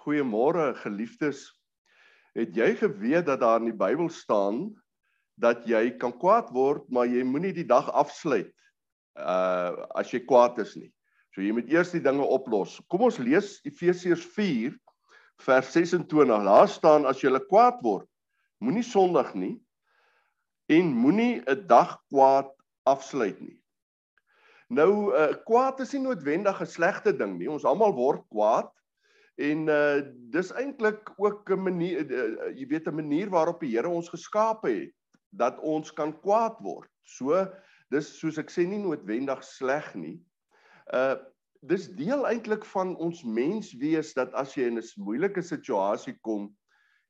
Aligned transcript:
Goeiemôre 0.00 0.72
geliefdes. 0.80 1.44
Het 2.36 2.54
jy 2.56 2.70
geweet 2.78 3.26
dat 3.26 3.42
daar 3.42 3.60
in 3.60 3.68
die 3.68 3.76
Bybel 3.76 4.08
staan 4.08 4.70
dat 5.40 5.66
jy 5.68 5.90
kan 6.00 6.12
kwaad 6.16 6.50
word, 6.54 6.86
maar 6.88 7.08
jy 7.08 7.24
moenie 7.24 7.52
die 7.56 7.66
dag 7.68 7.90
afsluit 7.92 8.54
uh 9.18 9.86
as 9.98 10.12
jy 10.14 10.22
kwaad 10.24 10.58
is 10.62 10.76
nie. 10.78 10.88
So 11.34 11.42
jy 11.42 11.52
moet 11.54 11.68
eers 11.70 11.92
die 11.92 12.02
dinge 12.02 12.24
oplos. 12.24 12.78
Kom 12.88 13.04
ons 13.06 13.18
lees 13.20 13.58
Efesiërs 13.66 14.22
4 14.36 14.76
vers 15.44 15.72
26. 15.74 16.30
Daar 16.46 16.70
staan 16.70 17.06
as 17.08 17.20
jy 17.22 17.32
kwaad 17.50 17.82
word, 17.84 18.08
moenie 18.62 18.86
sondig 18.86 19.34
nie 19.34 19.56
en 20.70 20.92
moenie 20.94 21.42
'n 21.44 21.66
dag 21.66 21.98
kwaad 22.08 22.50
afsluit 22.86 23.40
nie. 23.40 23.58
Nou 24.70 25.12
uh 25.12 25.34
kwaad 25.44 25.80
is 25.80 25.92
nie 25.92 26.04
noodwendig 26.06 26.60
'n 26.60 26.66
slegte 26.66 27.12
ding 27.12 27.38
nie. 27.38 27.50
Ons 27.50 27.64
almal 27.64 27.92
word 27.92 28.22
kwaad. 28.30 28.70
En 29.40 29.68
uh 29.72 30.00
dis 30.34 30.52
eintlik 30.52 31.12
ook 31.16 31.50
'n 31.50 31.62
manier 31.62 32.04
uh, 32.04 32.52
jy 32.56 32.66
weet 32.68 32.88
'n 32.88 32.94
manier 32.94 33.30
waarop 33.30 33.60
die 33.60 33.72
Here 33.72 33.88
ons 33.88 34.08
geskaap 34.12 34.66
het 34.68 34.92
dat 35.30 35.60
ons 35.60 35.92
kan 35.92 36.12
kwaad 36.20 36.58
word. 36.60 36.90
So 37.02 37.46
dis 37.90 38.18
soos 38.18 38.38
ek 38.38 38.50
sê 38.50 38.66
nie 38.66 38.82
noodwendig 38.82 39.44
sleg 39.44 39.94
nie. 39.94 40.20
Uh 40.92 41.16
dis 41.62 41.88
deel 41.92 42.24
eintlik 42.24 42.64
van 42.64 42.94
ons 42.96 43.24
menswees 43.24 44.14
dat 44.16 44.32
as 44.32 44.54
jy 44.56 44.68
in 44.68 44.78
'n 44.78 44.84
moeilike 44.96 45.42
situasie 45.42 46.16
kom, 46.20 46.56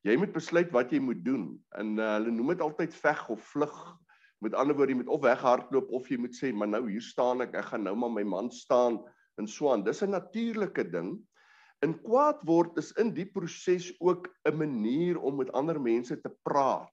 jy 0.02 0.16
moet 0.16 0.32
besluit 0.32 0.72
wat 0.72 0.90
jy 0.90 0.98
moet 0.98 1.24
doen. 1.24 1.54
En 1.78 1.98
uh, 1.98 2.14
hulle 2.18 2.30
noem 2.30 2.48
dit 2.48 2.60
altyd 2.60 2.94
veg 2.94 3.28
of 3.28 3.40
vlug. 3.52 3.96
Met 4.40 4.54
ander 4.54 4.74
woorde, 4.76 4.92
jy 4.92 4.98
moet 4.98 5.14
of 5.14 5.22
weghardloop 5.22 5.90
of 5.90 6.08
jy 6.08 6.16
moet 6.16 6.34
sê, 6.34 6.52
"Maar 6.52 6.68
nou 6.68 6.90
hier 6.90 7.02
staan 7.02 7.40
ek, 7.42 7.54
ek 7.54 7.64
gaan 7.64 7.82
nou 7.82 7.94
maar 7.94 8.10
my 8.10 8.22
man 8.22 8.50
staan." 8.50 9.04
en 9.40 9.48
so 9.48 9.72
aan. 9.72 9.84
Dis 9.84 10.02
'n 10.02 10.10
natuurlike 10.10 10.90
ding. 10.90 11.18
In 11.80 11.94
kwaad 12.04 12.42
word 12.44 12.76
is 12.80 12.90
in 13.00 13.14
die 13.16 13.24
proses 13.24 13.86
ook 14.04 14.28
'n 14.48 14.56
manier 14.56 15.18
om 15.18 15.36
met 15.36 15.52
ander 15.52 15.80
mense 15.80 16.20
te 16.20 16.32
praat. 16.44 16.92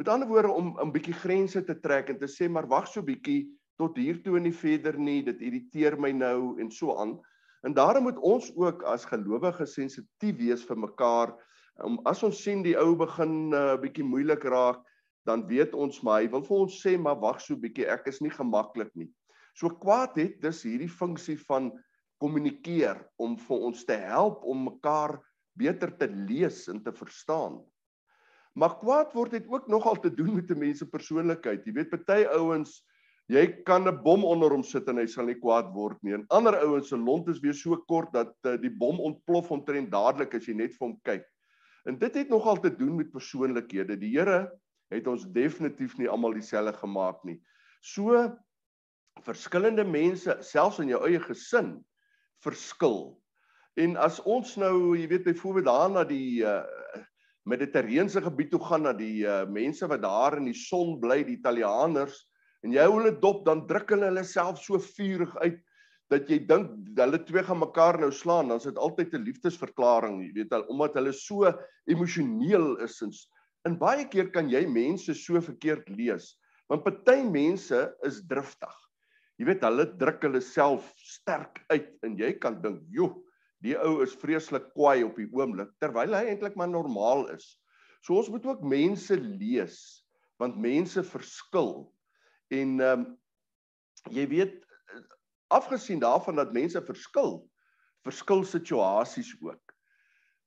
Met 0.00 0.08
ander 0.08 0.28
woorde 0.28 0.48
om 0.48 0.78
'n 0.80 0.92
bietjie 0.92 1.12
grense 1.12 1.64
te 1.64 1.74
trek 1.80 2.08
en 2.08 2.18
te 2.18 2.26
sê 2.26 2.48
maar 2.48 2.66
wag 2.66 2.88
so 2.88 3.02
bietjie 3.02 3.50
tot 3.76 3.96
hier 3.96 4.22
toe 4.22 4.36
en 4.36 4.42
nie 4.42 4.54
verder 4.54 4.98
nie, 4.98 5.22
dit 5.22 5.40
irriteer 5.40 5.98
my 6.00 6.12
nou 6.12 6.60
en 6.60 6.70
so 6.70 6.96
aan. 6.96 7.18
En 7.62 7.74
daarom 7.74 8.02
moet 8.02 8.18
ons 8.18 8.48
ook 8.56 8.82
as 8.82 9.04
gelowiges 9.04 9.74
sensitief 9.74 10.36
wees 10.38 10.64
vir 10.64 10.78
mekaar. 10.78 11.34
Om 11.84 12.00
as 12.06 12.22
ons 12.22 12.42
sien 12.42 12.62
die 12.62 12.78
ou 12.78 12.96
begin 12.96 13.50
'n 13.50 13.54
uh, 13.54 13.76
bietjie 13.76 14.04
moeilik 14.04 14.44
raak, 14.44 14.80
dan 15.26 15.46
weet 15.46 15.74
ons 15.74 16.00
maar 16.02 16.22
hy 16.22 16.30
wil 16.30 16.42
vir 16.42 16.56
ons 16.56 16.80
sê 16.86 16.96
maar 16.98 17.20
wag 17.20 17.40
so 17.40 17.56
bietjie, 17.56 17.86
ek 17.86 18.06
is 18.06 18.20
nie 18.20 18.32
gemaklik 18.32 18.94
nie. 18.94 19.10
So 19.54 19.68
kwaad 19.68 20.16
het 20.16 20.40
dis 20.40 20.62
hierdie 20.62 20.88
funksie 20.88 21.36
van 21.44 21.72
kommunikeer 22.18 23.00
om 23.16 23.36
vir 23.38 23.64
ons 23.70 23.84
te 23.84 23.96
help 23.96 24.44
om 24.44 24.68
mekaar 24.68 25.18
beter 25.58 25.90
te 25.98 26.08
lees 26.10 26.66
en 26.68 26.82
te 26.82 26.92
verstaan. 26.92 27.58
Maar 28.58 28.78
kwaad 28.80 29.14
word 29.14 29.36
dit 29.38 29.46
ook 29.46 29.68
nogal 29.70 29.98
te 30.02 30.10
doen 30.10 30.34
met 30.34 30.50
'n 30.50 30.58
mens 30.58 30.78
se 30.78 30.86
persoonlikheid. 30.86 31.66
Jy 31.66 31.72
weet 31.72 31.90
party 31.90 32.24
ouens 32.26 32.82
jy 33.28 33.44
kan 33.64 33.86
'n 33.88 34.02
bom 34.02 34.24
onder 34.24 34.50
hom 34.50 34.62
sit 34.62 34.88
en 34.88 34.96
hy 34.96 35.06
sal 35.06 35.26
nie 35.26 35.38
kwaad 35.38 35.72
word 35.74 35.98
nie. 36.02 36.14
En 36.14 36.26
ander 36.30 36.56
ouens 36.56 36.88
se 36.88 36.96
lont 36.96 37.28
is 37.28 37.40
weer 37.40 37.54
so 37.54 37.76
kort 37.76 38.12
dat 38.12 38.34
uh, 38.44 38.56
die 38.56 38.70
bom 38.70 39.00
ontplof 39.00 39.50
omtrent 39.50 39.90
dadelik 39.90 40.34
as 40.34 40.48
jy 40.48 40.54
net 40.54 40.72
vir 40.72 40.86
hom 40.86 40.96
kyk. 41.04 41.26
En 41.86 41.98
dit 41.98 42.14
het 42.14 42.28
nogal 42.28 42.56
te 42.60 42.70
doen 42.70 42.96
met 42.96 43.12
persoonlikhede. 43.12 43.98
Die 44.00 44.16
Here 44.16 44.50
het 44.90 45.06
ons 45.06 45.26
definitief 45.32 45.98
nie 45.98 46.08
almal 46.08 46.32
dieselfde 46.32 46.72
gemaak 46.80 47.20
nie. 47.24 47.38
So 47.82 48.16
verskillende 49.24 49.84
mense, 49.84 50.38
selfs 50.40 50.80
in 50.80 50.88
jou 50.88 51.00
eie 51.04 51.20
gesin, 51.20 51.84
verskil. 52.44 53.16
En 53.78 53.96
as 53.96 54.18
ons 54.26 54.56
nou, 54.58 54.96
jy 54.98 55.06
weet 55.10 55.28
byvoorbeeld 55.28 55.70
daar 55.70 55.90
na 55.90 56.04
die 56.08 56.42
uh 56.42 56.62
Mediterrane 57.48 58.20
gebied 58.20 58.50
toe 58.52 58.60
gaan 58.60 58.82
na 58.84 58.92
die 58.92 59.24
uh 59.24 59.46
mense 59.48 59.86
wat 59.88 60.02
daar 60.02 60.36
in 60.36 60.50
die 60.50 60.56
son 60.56 60.98
bly, 61.00 61.22
die 61.24 61.38
Italianers, 61.38 62.26
en 62.66 62.74
jy 62.74 62.84
hou 62.84 62.98
hulle 62.98 63.14
dop, 63.22 63.44
dan 63.46 63.64
druk 63.70 63.94
hulle 63.94 64.10
hulle 64.10 64.24
self 64.26 64.60
so 64.60 64.80
vurig 64.82 65.32
uit 65.40 65.62
dat 66.12 66.28
jy 66.28 66.38
dink 66.48 66.72
hulle 66.96 67.20
twee 67.28 67.44
gaan 67.44 67.60
mekaar 67.60 67.98
nou 68.00 68.10
slaan, 68.12 68.48
dan 68.48 68.60
is 68.60 68.68
dit 68.68 68.78
altyd 68.80 69.14
'n 69.14 69.24
liefdesverklaring, 69.24 70.22
jy 70.24 70.32
weet, 70.40 70.52
omdat 70.68 70.96
hulle 70.96 71.12
so 71.12 71.52
emosioneel 71.86 72.76
is 72.84 73.00
en 73.02 73.12
in 73.68 73.78
baie 73.78 74.04
keer 74.08 74.30
kan 74.32 74.48
jy 74.48 74.66
mense 74.66 75.14
so 75.14 75.40
verkeerd 75.40 75.88
lees, 75.88 76.36
want 76.68 76.84
party 76.84 77.22
mense 77.22 77.80
is 78.04 78.22
driftig. 78.28 78.87
Jy 79.38 79.46
weet 79.46 79.62
hulle 79.62 79.86
druk 80.00 80.24
hulle 80.26 80.40
self 80.42 80.88
sterk 80.98 81.62
uit 81.70 81.92
en 82.06 82.16
jy 82.18 82.32
kan 82.42 82.58
dink, 82.62 82.82
"Joe, 82.90 83.22
die 83.62 83.76
ou 83.78 84.02
is 84.02 84.16
vreeslik 84.18 84.72
kwaai 84.74 85.04
op 85.04 85.16
die 85.16 85.30
oomblik," 85.30 85.70
terwyl 85.80 86.14
hy 86.14 86.24
eintlik 86.32 86.56
maar 86.56 86.68
normaal 86.68 87.28
is. 87.30 87.58
So 88.02 88.16
ons 88.18 88.28
moet 88.28 88.46
ook 88.46 88.62
mense 88.62 89.16
lees 89.16 90.04
want 90.38 90.56
mense 90.56 91.02
verskil. 91.02 91.92
En 92.50 92.80
ehm 92.80 93.00
um, 93.00 93.18
jy 94.14 94.26
weet 94.30 94.64
afgesien 95.48 96.00
daarvan 96.00 96.36
dat 96.36 96.52
mense 96.52 96.80
verskil, 96.82 97.50
verskil 98.06 98.44
situasies 98.44 99.34
ook. 99.42 99.74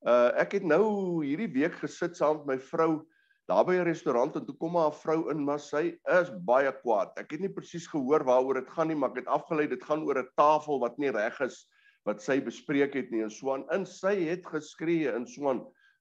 Uh 0.08 0.32
ek 0.42 0.52
het 0.58 0.64
nou 0.64 1.22
hierdie 1.26 1.52
week 1.52 1.76
gesit 1.82 2.16
saam 2.18 2.46
met 2.46 2.56
my 2.56 2.58
vrou 2.58 2.92
daar 3.52 3.66
by 3.68 3.76
'n 3.76 3.88
restaurant 3.88 4.36
en 4.40 4.46
toe 4.48 4.56
kom 4.56 4.72
maar 4.78 4.88
'n 4.92 5.00
vrou 5.04 5.30
in 5.32 5.44
maar 5.44 5.60
sy 5.60 5.98
is 6.20 6.30
baie 6.48 6.72
kwaad. 6.72 7.12
Ek 7.20 7.32
het 7.32 7.42
nie 7.42 7.52
presies 7.52 7.88
gehoor 7.88 8.24
waaroor 8.24 8.62
dit 8.62 8.70
gaan 8.70 8.88
nie, 8.88 8.96
maar 8.96 9.12
ek 9.12 9.24
het 9.26 9.28
afgelei 9.28 9.68
dit 9.68 9.84
gaan 9.84 10.04
oor 10.08 10.20
'n 10.20 10.32
tafel 10.38 10.80
wat 10.80 10.98
nie 10.98 11.12
reg 11.12 11.40
is 11.42 11.68
wat 12.06 12.22
sy 12.22 12.40
bespreek 12.42 12.94
het 12.94 13.12
nie 13.12 13.22
en 13.22 13.30
so 13.30 13.54
aan. 13.54 13.66
In 13.72 13.86
sy 13.86 14.16
het 14.30 14.46
geskree 14.46 15.12
en. 15.12 15.26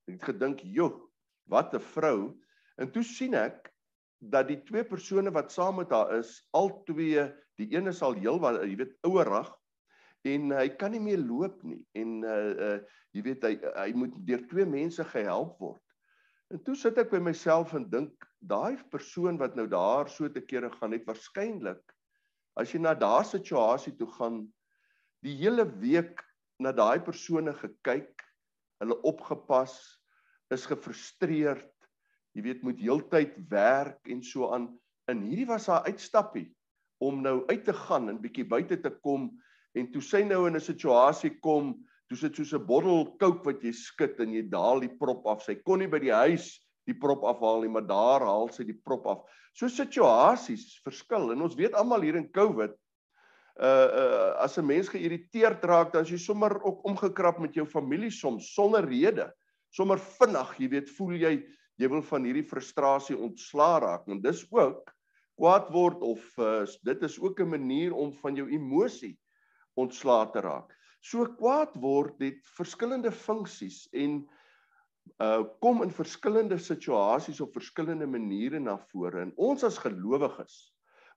Ek 0.08 0.14
het 0.14 0.22
gedink, 0.22 0.60
"Jo, 0.60 1.10
wat 1.46 1.74
'n 1.74 1.80
vrou." 1.80 2.38
En 2.78 2.90
toe 2.90 3.02
sien 3.02 3.34
ek 3.34 3.70
dat 4.18 4.48
die 4.48 4.62
twee 4.62 4.84
persone 4.84 5.30
wat 5.30 5.52
saam 5.52 5.76
met 5.76 5.90
haar 5.90 6.18
is, 6.18 6.46
al 6.52 6.82
twee, 6.84 7.32
die 7.56 7.68
een 7.74 7.86
is 7.86 8.02
al 8.02 8.14
heel 8.14 8.40
wat 8.40 8.62
jy 8.62 8.76
weet 8.76 8.96
ouerig 9.02 9.50
en 10.22 10.50
hy 10.50 10.68
kan 10.68 10.92
nie 10.92 11.00
meer 11.00 11.18
loop 11.18 11.62
nie 11.62 11.80
en 11.92 12.24
uh 12.24 12.50
uh 12.68 12.80
jy 13.12 13.22
weet 13.22 13.42
hy 13.42 13.54
hy 13.74 13.92
moet 13.96 14.12
deur 14.26 14.42
twee 14.48 14.66
mense 14.66 15.04
gehelp 15.04 15.58
word. 15.58 15.89
En 16.50 16.62
toe 16.66 16.74
sit 16.74 16.98
ek 16.98 17.12
by 17.12 17.20
myself 17.22 17.74
en 17.78 17.86
dink 17.90 18.26
daai 18.40 18.76
persoon 18.90 19.38
wat 19.38 19.54
nou 19.56 19.68
daar 19.70 20.08
so 20.10 20.28
te 20.28 20.42
kere 20.42 20.70
gaan 20.74 20.96
het 20.96 21.06
waarskynlik 21.06 21.82
as 22.58 22.72
jy 22.74 22.80
na 22.82 22.94
daai 22.98 23.24
situasie 23.24 23.92
toe 23.98 24.08
gaan 24.18 24.42
die 25.24 25.36
hele 25.38 25.64
week 25.80 26.22
na 26.60 26.72
daai 26.76 27.00
persone 27.04 27.52
gekyk, 27.56 28.24
hulle 28.80 28.96
opgepas, 29.08 29.76
is 30.52 30.66
gefrustreerd. 30.68 31.70
Jy 32.36 32.44
weet 32.44 32.64
moet 32.66 32.80
heeltyd 32.80 33.36
werk 33.50 34.10
en 34.10 34.22
so 34.24 34.50
aan. 34.54 34.68
In 35.10 35.22
hierdie 35.24 35.48
was 35.48 35.68
haar 35.70 35.86
uitstappie 35.88 36.48
om 37.02 37.22
nou 37.24 37.40
uit 37.48 37.64
te 37.64 37.74
gaan 37.86 38.10
en 38.10 38.20
bietjie 38.20 38.46
buite 38.48 38.76
te 38.82 38.92
kom 39.02 39.30
en 39.78 39.88
toe 39.92 40.02
sy 40.04 40.22
nou 40.26 40.46
in 40.48 40.56
'n 40.56 40.60
situasie 40.60 41.38
kom 41.40 41.74
Toe 42.10 42.18
sit 42.18 42.34
soos 42.34 42.50
'n 42.56 42.66
bottel 42.66 43.04
Coke 43.22 43.44
wat 43.46 43.60
jy 43.62 43.70
skud 43.70 44.18
en 44.18 44.32
jy 44.34 44.42
daal 44.50 44.80
die 44.82 44.90
prop 44.98 45.26
af. 45.30 45.44
Sy 45.46 45.54
kon 45.62 45.78
nie 45.78 45.86
by 45.86 46.00
die 46.02 46.10
huis 46.10 46.58
die 46.88 46.96
prop 46.98 47.22
afhaal 47.22 47.62
nie, 47.62 47.70
maar 47.70 47.86
daar 47.86 48.24
haal 48.26 48.48
sy 48.50 48.64
die 48.66 48.74
prop 48.74 49.06
af. 49.06 49.20
So 49.54 49.70
situasies 49.70 50.80
verskil 50.82 51.30
en 51.30 51.44
ons 51.46 51.54
weet 51.54 51.76
almal 51.78 52.02
hier 52.02 52.18
in 52.18 52.26
COVID 52.34 52.74
uh 53.62 53.90
uh 54.02 54.32
as 54.42 54.58
'n 54.58 54.66
mens 54.66 54.90
geïrriteerd 54.90 55.62
raak, 55.62 55.92
dan 55.92 56.02
is 56.02 56.10
jy 56.10 56.18
sommer 56.18 56.58
ook 56.64 56.82
omgekrap 56.82 57.38
met 57.38 57.54
jou 57.54 57.66
familie 57.66 58.10
soms 58.10 58.54
sonder 58.54 58.82
rede. 58.82 59.30
Sommer 59.70 59.98
vinnig, 59.98 60.58
jy 60.58 60.68
weet, 60.68 60.90
voel 60.90 61.14
jy 61.14 61.46
jy 61.78 61.88
wil 61.88 62.02
van 62.02 62.24
hierdie 62.24 62.48
frustrasie 62.48 63.16
ontslaa 63.16 63.78
raak. 63.78 64.08
En 64.08 64.20
dis 64.20 64.42
ook 64.50 64.90
kwaad 65.38 65.70
word 65.70 66.02
of 66.02 66.26
uh, 66.38 66.66
dit 66.82 67.02
is 67.02 67.20
ook 67.20 67.40
'n 67.40 67.54
manier 67.54 67.94
om 67.94 68.12
van 68.12 68.34
jou 68.34 68.50
emosie 68.50 69.16
ontslaa 69.78 70.26
te 70.26 70.40
raak 70.40 70.74
so 71.00 71.24
kwaad 71.38 71.74
word 71.80 72.18
dit 72.20 72.44
verskillende 72.56 73.12
funksies 73.12 73.86
en 73.96 74.22
uh 75.20 75.42
kom 75.64 75.82
in 75.82 75.90
verskillende 75.92 76.58
situasies 76.60 77.40
op 77.40 77.56
verskillende 77.56 78.06
maniere 78.06 78.60
na 78.60 78.76
vore. 78.92 79.24
En 79.24 79.32
ons 79.36 79.64
as 79.64 79.80
gelowiges 79.80 80.70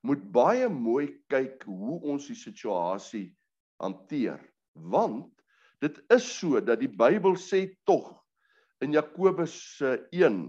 moet 0.07 0.23
baie 0.35 0.67
mooi 0.71 1.11
kyk 1.31 1.63
hoe 1.67 1.99
ons 2.01 2.27
die 2.27 2.39
situasie 2.39 3.27
hanteer 3.83 4.41
want 4.73 5.29
dit 5.83 5.99
is 6.15 6.25
so 6.39 6.59
dat 6.63 6.81
die 6.81 6.91
Bybel 6.91 7.35
sê 7.39 7.65
tog 7.87 8.09
in 8.83 8.95
Jakobus 8.95 9.55
1 9.83 10.39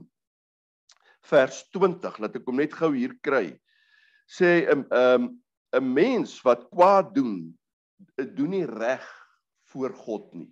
vers 1.31 1.61
20 1.75 2.19
laat 2.23 2.39
ek 2.39 2.49
hom 2.49 2.63
net 2.63 2.75
gou 2.75 2.93
hier 2.95 3.15
kry 3.27 3.47
sê 4.31 4.65
'n 4.71 4.87
um, 4.95 5.29
'n 5.75 5.93
mens 5.95 6.39
wat 6.47 6.67
kwaad 6.71 7.15
doen 7.15 7.53
doen 8.17 8.51
nie 8.51 8.67
reg 8.67 9.05
voor 9.75 9.95
God 10.07 10.31
nie. 10.35 10.51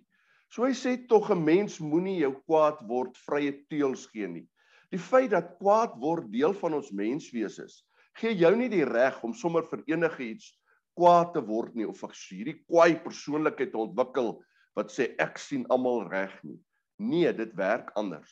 So 0.53 0.67
hy 0.67 0.75
sê 0.77 0.97
tog 1.09 1.31
'n 1.31 1.41
mens 1.43 1.79
moenie 1.79 2.19
jou 2.21 2.35
kwaad 2.45 2.83
word 2.87 3.17
vrye 3.25 3.55
teels 3.71 4.05
gee 4.11 4.27
nie. 4.27 4.47
Die 4.91 5.01
feit 5.01 5.31
dat 5.31 5.55
kwaad 5.57 5.95
word 5.97 6.29
deel 6.31 6.53
van 6.53 6.75
ons 6.77 6.91
menswees 6.91 7.57
is, 7.59 7.81
gee 8.21 8.35
jou 8.37 8.51
nie 8.55 8.69
die 8.69 8.85
reg 8.85 9.23
om 9.23 9.33
sommer 9.33 9.65
vir 9.65 9.81
enige 9.87 10.23
iets 10.23 10.51
kwaad 10.93 11.33
te 11.33 11.41
word 11.41 11.73
nie 11.75 11.87
of 11.89 11.97
vir 12.03 12.13
hierdie 12.19 12.59
kwaai 12.67 12.99
persoonlikheid 13.01 13.71
te 13.73 13.81
ontwikkel 13.81 14.35
wat 14.77 14.93
sê 14.93 15.09
ek 15.21 15.39
sien 15.41 15.65
almal 15.73 16.05
reg 16.11 16.35
nie. 16.43 16.59
Nee, 16.99 17.33
dit 17.33 17.55
werk 17.57 17.89
anders. 17.97 18.31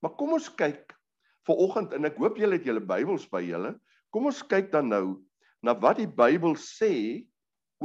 Maar 0.00 0.16
kom 0.16 0.32
ons 0.38 0.48
kyk 0.48 0.94
vir 1.48 1.60
oggend 1.64 1.92
en 1.92 2.08
ek 2.08 2.16
hoop 2.20 2.38
julle 2.40 2.56
het 2.56 2.66
julle 2.68 2.84
Bybels 2.84 3.26
by 3.28 3.42
julle. 3.44 3.74
Kom 4.14 4.28
ons 4.30 4.40
kyk 4.40 4.72
dan 4.72 4.88
nou 4.88 5.18
na 5.64 5.74
wat 5.76 6.00
die 6.00 6.08
Bybel 6.08 6.56
sê 6.60 7.26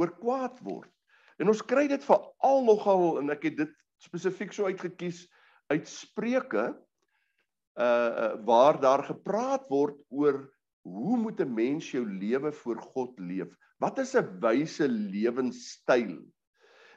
oor 0.00 0.12
kwaad 0.20 0.60
word. 0.64 0.93
En 1.38 1.50
ons 1.50 1.62
kry 1.66 1.86
dit 1.90 2.04
veral 2.04 2.64
nogal 2.66 3.18
en 3.20 3.30
ek 3.34 3.48
het 3.50 3.56
dit 3.64 3.72
spesifiek 4.02 4.52
so 4.54 4.68
uitgekies 4.70 5.24
uit 5.72 5.88
Spreuke 5.88 6.72
uh 7.74 8.34
waar 8.46 8.78
daar 8.78 9.02
gepraat 9.02 9.64
word 9.70 9.96
oor 10.14 10.44
hoe 10.86 11.16
moet 11.18 11.40
'n 11.40 11.54
mens 11.54 11.90
jou 11.90 12.04
lewe 12.06 12.52
voor 12.52 12.78
God 12.94 13.18
leef? 13.18 13.50
Wat 13.80 13.98
is 13.98 14.14
'n 14.14 14.38
wyse 14.40 14.88
lewenstyl? 14.88 16.22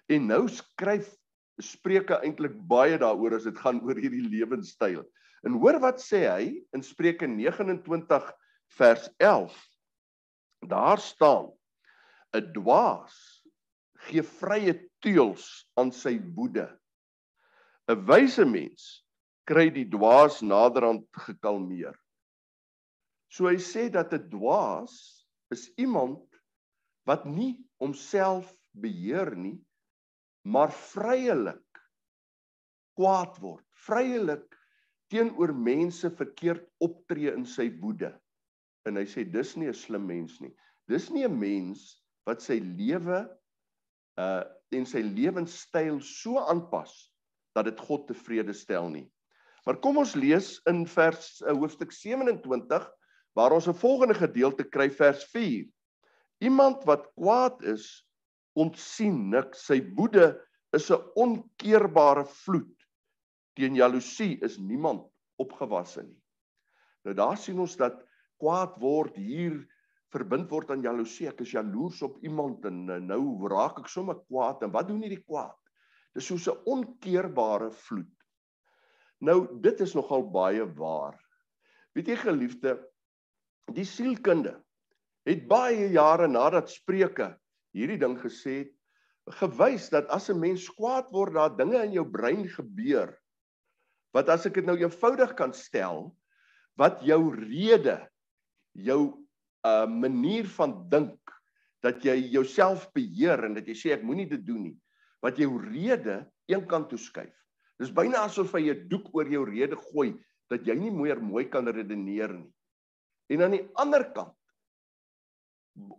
En 0.07 0.27
nou 0.27 0.47
skryf 0.47 1.15
Spreuke 1.57 2.19
eintlik 2.21 2.53
baie 2.67 2.97
daaroor 2.97 3.35
as 3.35 3.43
dit 3.43 3.57
gaan 3.57 3.81
oor 3.81 3.97
hierdie 3.97 4.29
lewenstyl. 4.29 5.01
En 5.43 5.57
hoor 5.57 5.79
wat 5.79 5.97
sê 6.01 6.27
hy 6.29 6.65
in 6.73 6.83
Spreuke 6.83 7.25
29 7.25 8.33
vers 8.77 9.09
11. 9.17 9.57
Daar 10.61 10.99
staan: 10.99 11.49
'n 12.35 12.53
dwaas 12.53 13.36
gee 14.07 14.23
vrye 14.23 14.73
teels 15.03 15.67
aan 15.77 15.91
sy 15.91 16.17
woede. 16.35 16.67
'n 17.87 18.03
Wyse 18.07 18.45
mens 18.45 18.87
kry 19.47 19.69
die 19.71 19.87
dwaas 19.87 20.41
naderhand 20.43 21.07
gekalmeer. 21.27 21.95
So 23.31 23.47
hy 23.47 23.59
sê 23.63 23.87
dat 23.91 24.13
'n 24.13 24.29
dwaas 24.31 24.95
is 25.51 25.69
iemand 25.77 26.23
wat 27.07 27.25
nie 27.25 27.55
homself 27.79 28.51
beheer 28.75 29.31
nie, 29.35 29.57
maar 30.43 30.71
vryelik 30.71 31.63
kwaad 32.97 33.37
word, 33.39 33.65
vryelik 33.87 34.55
teenoor 35.11 35.53
mense 35.53 36.09
verkeerd 36.19 36.65
optree 36.83 37.31
in 37.31 37.45
sy 37.45 37.69
woede. 37.81 38.11
En 38.87 38.99
hy 38.99 39.05
sê 39.05 39.23
dis 39.23 39.55
nie 39.55 39.69
'n 39.69 39.73
slim 39.73 40.07
mens 40.07 40.39
nie. 40.41 40.53
Dis 40.87 41.09
nie 41.09 41.23
'n 41.23 41.39
mens 41.39 42.03
wat 42.25 42.41
sy 42.41 42.59
lewe 42.59 43.27
uh 44.17 44.43
en 44.75 44.83
sy 44.83 44.99
lewenstyl 44.99 46.01
so 46.03 46.41
aanpas 46.43 46.91
dat 47.55 47.69
dit 47.69 47.79
God 47.79 48.01
tevrede 48.09 48.51
stel 48.51 48.89
nie. 48.91 49.05
Maar 49.63 49.79
kom 49.79 49.99
ons 50.01 50.11
lees 50.19 50.57
in 50.67 50.81
vers 50.91 51.37
uh, 51.45 51.53
hoofstuk 51.55 51.93
27 51.95 52.89
waar 53.37 53.55
ons 53.55 53.67
'n 53.67 53.79
volgende 53.79 54.17
gedeelte 54.17 54.65
kry 54.67 54.89
vers 54.91 55.23
4. 55.31 55.63
Iemand 56.43 56.83
wat 56.83 57.07
kwaad 57.15 57.63
is, 57.63 58.03
ontsien 58.57 59.29
niks. 59.29 59.65
Sy 59.69 59.79
woede 59.95 60.35
is 60.75 60.89
'n 60.91 60.99
onkeerbare 61.15 62.25
vloed. 62.25 62.75
Teen 63.55 63.75
jaloesie 63.75 64.37
is 64.41 64.57
niemand 64.57 65.07
opgewasse 65.37 66.03
nie. 66.03 66.21
Nou 67.05 67.15
daar 67.15 67.37
sien 67.37 67.59
ons 67.59 67.77
dat 67.77 68.03
kwaad 68.41 68.77
word 68.81 69.15
hier 69.15 69.63
verbind 70.13 70.51
word 70.51 70.71
aan 70.71 70.83
jaloesie. 70.85 71.27
Ek 71.29 71.41
is 71.43 71.53
jaloers 71.55 72.01
op 72.05 72.19
iemand 72.25 72.65
en 72.69 72.85
nou 73.07 73.21
raak 73.51 73.81
ek 73.83 73.89
sommer 73.91 74.19
kwaad 74.27 74.63
en 74.63 74.73
wat 74.75 74.87
doen 74.89 75.01
hierdie 75.03 75.23
kwaad? 75.23 75.57
Dis 76.15 76.27
soos 76.29 76.47
'n 76.47 76.61
onkeerbare 76.65 77.71
vloed. 77.71 78.13
Nou 79.21 79.59
dit 79.61 79.81
is 79.81 79.95
nogal 79.95 80.23
baie 80.31 80.65
waar. 80.77 81.17
Weet 81.95 82.07
jy 82.07 82.15
geliefde, 82.15 82.77
die 83.73 83.85
sielkunde 83.85 84.63
het 85.25 85.47
baie 85.47 85.89
jare 85.91 86.27
nadat 86.27 86.69
Spreuke 86.69 87.35
hierdie 87.73 87.99
ding 87.99 88.17
gesê 88.17 88.63
het, 88.63 88.73
gewys 89.41 89.89
dat 89.89 90.07
as 90.07 90.29
'n 90.29 90.39
mens 90.39 90.69
kwaad 90.69 91.11
word, 91.11 91.33
daar 91.33 91.57
dinge 91.57 91.83
in 91.83 91.93
jou 91.93 92.05
brein 92.05 92.47
gebeur 92.47 93.17
wat 94.13 94.29
as 94.29 94.45
ek 94.45 94.53
dit 94.53 94.65
nou 94.65 94.77
eenvoudig 94.77 95.35
kan 95.35 95.53
stel, 95.53 96.15
wat 96.79 97.01
jou 97.05 97.29
rede, 97.35 98.07
jou 98.73 99.26
'n 99.65 99.99
manier 99.99 100.45
van 100.57 100.89
dink 100.89 101.19
dat 101.83 102.03
jy 102.03 102.15
jouself 102.33 102.89
beheer 102.93 103.45
en 103.45 103.53
dat 103.53 103.67
jy 103.67 103.75
sê 103.75 103.93
ek 103.93 104.03
moenie 104.03 104.29
dit 104.29 104.45
doen 104.45 104.63
nie, 104.63 104.77
wat 105.21 105.37
jou 105.37 105.57
rede 105.57 106.25
eenkant 106.47 106.89
toe 106.89 106.99
skuif. 106.99 107.33
Dis 107.79 107.93
byna 107.93 108.25
asof 108.25 108.53
hy 108.53 108.69
'n 108.71 108.87
doek 108.89 109.13
oor 109.13 109.27
jou 109.29 109.45
rede 109.45 109.75
gooi 109.75 110.17
dat 110.49 110.65
jy 110.65 110.75
nie 110.75 110.91
meer 110.91 111.21
mooi 111.21 111.45
kan 111.45 111.67
redeneer 111.67 112.33
nie. 112.33 112.53
En 113.29 113.43
aan 113.43 113.51
die 113.51 113.67
ander 113.75 114.03
kant 114.13 114.33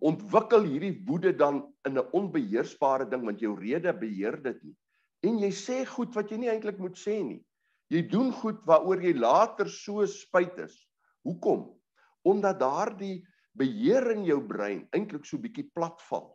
ontwikkel 0.03 0.65
hierdie 0.67 1.05
woede 1.07 1.33
dan 1.37 1.63
in 1.87 1.99
'n 1.99 2.11
onbeheersbare 2.13 3.09
ding 3.11 3.25
want 3.25 3.41
jou 3.41 3.55
rede 3.55 3.93
beheer 3.93 4.43
dit 4.43 4.63
nie. 4.65 4.77
En 5.23 5.39
jy 5.39 5.51
sê 5.51 5.85
goed 5.87 6.15
wat 6.15 6.31
jy 6.31 6.39
nie 6.39 6.51
eintlik 6.51 6.79
moet 6.79 6.97
sê 6.99 7.23
nie. 7.23 7.45
Jy 7.91 8.03
doen 8.09 8.33
goed 8.33 8.61
waaroor 8.67 9.03
jy 9.03 9.15
later 9.15 9.69
so 9.69 10.05
spyt 10.07 10.59
is. 10.59 10.89
Hoekom? 11.25 11.79
Omdat 12.25 12.61
daardie 12.61 13.25
beheer 13.59 14.13
in 14.15 14.25
jou 14.29 14.39
brein 14.47 14.85
eintlik 14.97 15.27
so 15.27 15.41
bietjie 15.43 15.69
platval 15.75 16.31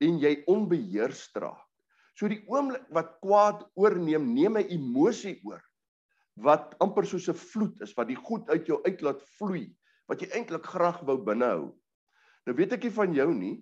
en 0.00 0.20
jy 0.22 0.38
onbeheers 0.48 1.26
raak. 1.36 1.66
So 2.16 2.28
die 2.28 2.42
oomblik 2.52 2.84
wat 2.92 3.16
kwaad 3.24 3.64
oorneem, 3.80 4.26
neem 4.34 4.58
hy 4.60 4.66
emosie 4.76 5.38
oor 5.48 5.62
wat 6.40 6.74
amper 6.80 7.06
soos 7.08 7.28
'n 7.28 7.36
vloed 7.36 7.80
is 7.84 7.92
wat 7.96 8.08
die 8.08 8.16
goed 8.16 8.48
uit 8.48 8.68
jou 8.68 8.80
uitlaat 8.84 9.22
vloei 9.38 9.66
wat 10.08 10.22
jy 10.22 10.28
eintlik 10.34 10.66
graag 10.66 11.00
wou 11.06 11.18
binnehou. 11.24 11.70
Nou 12.46 12.54
weet 12.56 12.72
ek 12.72 12.84
nie 12.84 12.96
van 12.96 13.14
jou 13.14 13.28
nie, 13.34 13.56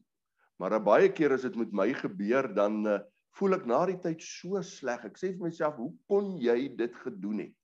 maar 0.59 0.79
baie 0.81 1.09
keer 1.13 1.33
as 1.33 1.43
dit 1.43 1.57
met 1.57 1.73
my 1.73 1.93
gebeur 1.93 2.49
dan 2.55 2.87
uh, 2.87 2.99
voel 3.39 3.59
ek 3.59 3.67
na 3.67 3.85
die 3.87 3.99
tyd 4.03 4.23
so 4.23 4.63
sleg. 4.63 5.05
Ek 5.05 5.19
sê 5.19 5.33
vir 5.35 5.49
myself, 5.49 5.77
"Hoe 5.77 5.95
kon 6.09 6.37
jy 6.39 6.77
dit 6.77 6.95
gedoen 7.05 7.39
het?" 7.47 7.55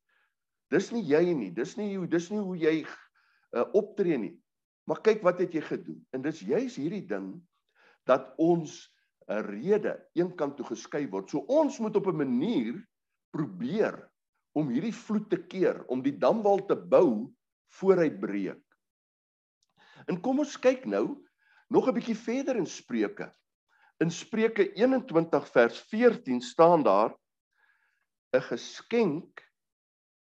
Dis 0.71 0.93
nie 0.93 1.03
jy 1.03 1.35
nie, 1.35 1.51
dis 1.51 1.77
nie 1.77 1.97
hoe 1.97 2.07
dis 2.07 2.31
nie 2.31 2.41
hoe 2.41 2.57
jy 2.57 2.85
uh, 3.55 3.65
optree 3.75 4.19
nie. 4.19 4.35
Maar 4.85 5.01
kyk 5.01 5.23
wat 5.25 5.39
het 5.41 5.55
jy 5.57 5.63
gedoen? 5.65 6.01
En 6.13 6.23
dis 6.23 6.43
juis 6.45 6.77
hierdie 6.77 7.07
ding 7.09 7.41
dat 8.09 8.35
ons 8.37 8.93
'n 9.29 9.41
rede 9.47 9.95
eenkant 10.13 10.57
toe 10.57 10.67
geskei 10.67 11.07
word. 11.09 11.31
So 11.31 11.39
ons 11.49 11.79
moet 11.81 11.97
op 11.97 12.07
'n 12.07 12.17
manier 12.17 12.83
probeer 13.33 13.97
om 14.53 14.69
hierdie 14.69 14.95
vloed 14.95 15.31
te 15.31 15.41
keer, 15.41 15.85
om 15.89 16.03
die 16.03 16.19
damwal 16.19 16.67
te 16.67 16.77
bou 16.77 17.33
voor 17.81 17.97
hy 18.05 18.11
breek. 18.11 18.63
En 20.07 20.21
kom 20.21 20.39
ons 20.39 20.57
kyk 20.61 20.85
nou 20.87 21.25
nog 21.71 21.89
'n 21.89 21.95
bietjie 21.95 22.17
verder 22.17 22.57
in 22.57 22.67
Spreuke. 22.67 23.33
In 24.01 24.11
Spreuke 24.11 24.73
21 24.75 25.49
vers 25.49 25.81
14 25.91 26.41
staan 26.41 26.83
daar 26.83 27.17
'n 28.35 28.41
geskenk 28.41 29.41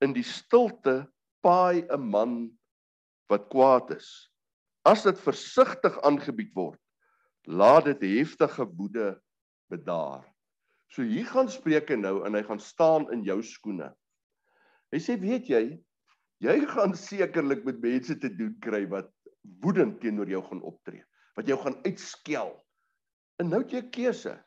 in 0.02 0.14
die 0.14 0.24
stilte 0.24 1.12
paai 1.42 1.86
'n 1.90 2.10
man 2.10 2.58
wat 3.30 3.50
kwaad 3.50 3.92
is. 3.92 4.32
As 4.88 5.04
dit 5.04 5.18
versigtig 5.20 5.98
aangebied 6.08 6.54
word, 6.56 6.80
laat 7.44 7.90
dit 7.90 8.04
heftige 8.08 8.64
woede 8.78 9.10
bedaar. 9.72 10.24
So 10.88 11.04
hier 11.04 11.28
gaan 11.28 11.50
Spreuke 11.52 11.98
nou 12.00 12.22
en 12.28 12.38
hy 12.38 12.44
gaan 12.48 12.62
staan 12.64 13.10
in 13.12 13.26
jou 13.28 13.42
skoene. 13.44 13.90
Hy 14.94 15.02
sê 15.04 15.18
weet 15.20 15.50
jy, 15.52 15.64
jy 16.44 16.56
gaan 16.72 16.96
sekerlik 16.96 17.66
met 17.68 17.82
mense 17.84 18.16
te 18.22 18.32
doen 18.32 18.54
kry 18.64 18.86
wat 18.92 19.12
woedend 19.64 20.00
teenoor 20.00 20.32
jou 20.32 20.40
gaan 20.46 20.64
optree, 20.70 21.04
wat 21.36 21.52
jou 21.52 21.58
gaan 21.60 21.76
uitskel. 21.84 22.54
En 23.44 23.52
nou 23.52 23.60
het 23.66 23.76
jy 23.76 23.82
'n 23.84 23.92
keuse. 23.92 24.38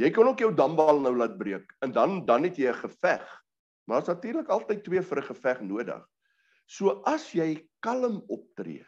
Jy 0.00 0.10
kan 0.10 0.28
ook 0.28 0.40
jou 0.40 0.54
dambal 0.54 1.00
nou 1.00 1.12
laat 1.16 1.36
breek 1.36 1.68
en 1.84 1.92
dan 1.92 2.24
dan 2.24 2.48
het 2.48 2.56
jy 2.56 2.72
'n 2.72 2.80
geveg. 2.80 3.28
Maar 3.84 4.00
daar's 4.00 4.08
natuurlik 4.08 4.48
altyd 4.48 4.84
twee 4.84 5.02
vir 5.02 5.18
'n 5.18 5.28
geveg 5.28 5.60
nodig. 5.60 6.02
So 6.66 7.02
as 7.04 7.32
jy 7.32 7.68
kalm 7.80 8.24
optree 8.28 8.86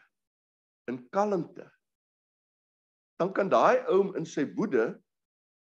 in 0.91 1.01
kalmte 1.15 1.67
dan 3.21 3.33
kan 3.33 3.51
daai 3.53 3.85
oom 3.93 4.15
in 4.19 4.27
sy 4.29 4.45
woede 4.59 4.87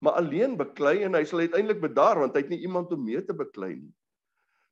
maar 0.02 0.18
alleen 0.22 0.58
beklei 0.58 1.02
en 1.06 1.14
hy 1.18 1.24
sal 1.30 1.44
uiteindelik 1.44 1.82
bedaar 1.84 2.22
want 2.24 2.36
hy 2.36 2.42
het 2.46 2.54
nie 2.54 2.64
iemand 2.66 2.94
om 2.96 3.04
mee 3.06 3.22
te 3.22 3.36
beklei 3.38 3.76
nie. 3.76 3.94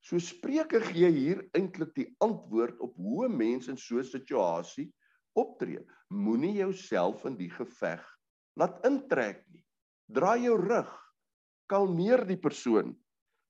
So 0.01 0.17
Spreuke 0.17 0.79
gee 0.81 1.09
hier 1.13 1.43
eintlik 1.57 1.91
die 1.93 2.07
antwoord 2.23 2.79
op 2.81 2.95
hoe 2.97 3.27
'n 3.27 3.37
mens 3.37 3.67
in 3.69 3.77
so 3.77 3.99
'n 3.99 4.09
situasie 4.09 4.87
optree. 5.37 5.85
Moenie 6.09 6.55
jouself 6.63 7.25
in 7.25 7.37
die 7.37 7.49
geveg 7.49 8.01
laat 8.57 8.79
intrek 8.85 9.45
nie. 9.53 9.63
Draai 10.09 10.43
jou 10.43 10.57
rug. 10.57 10.89
Kalmeer 11.69 12.25
die 12.25 12.39
persoon, 12.41 12.97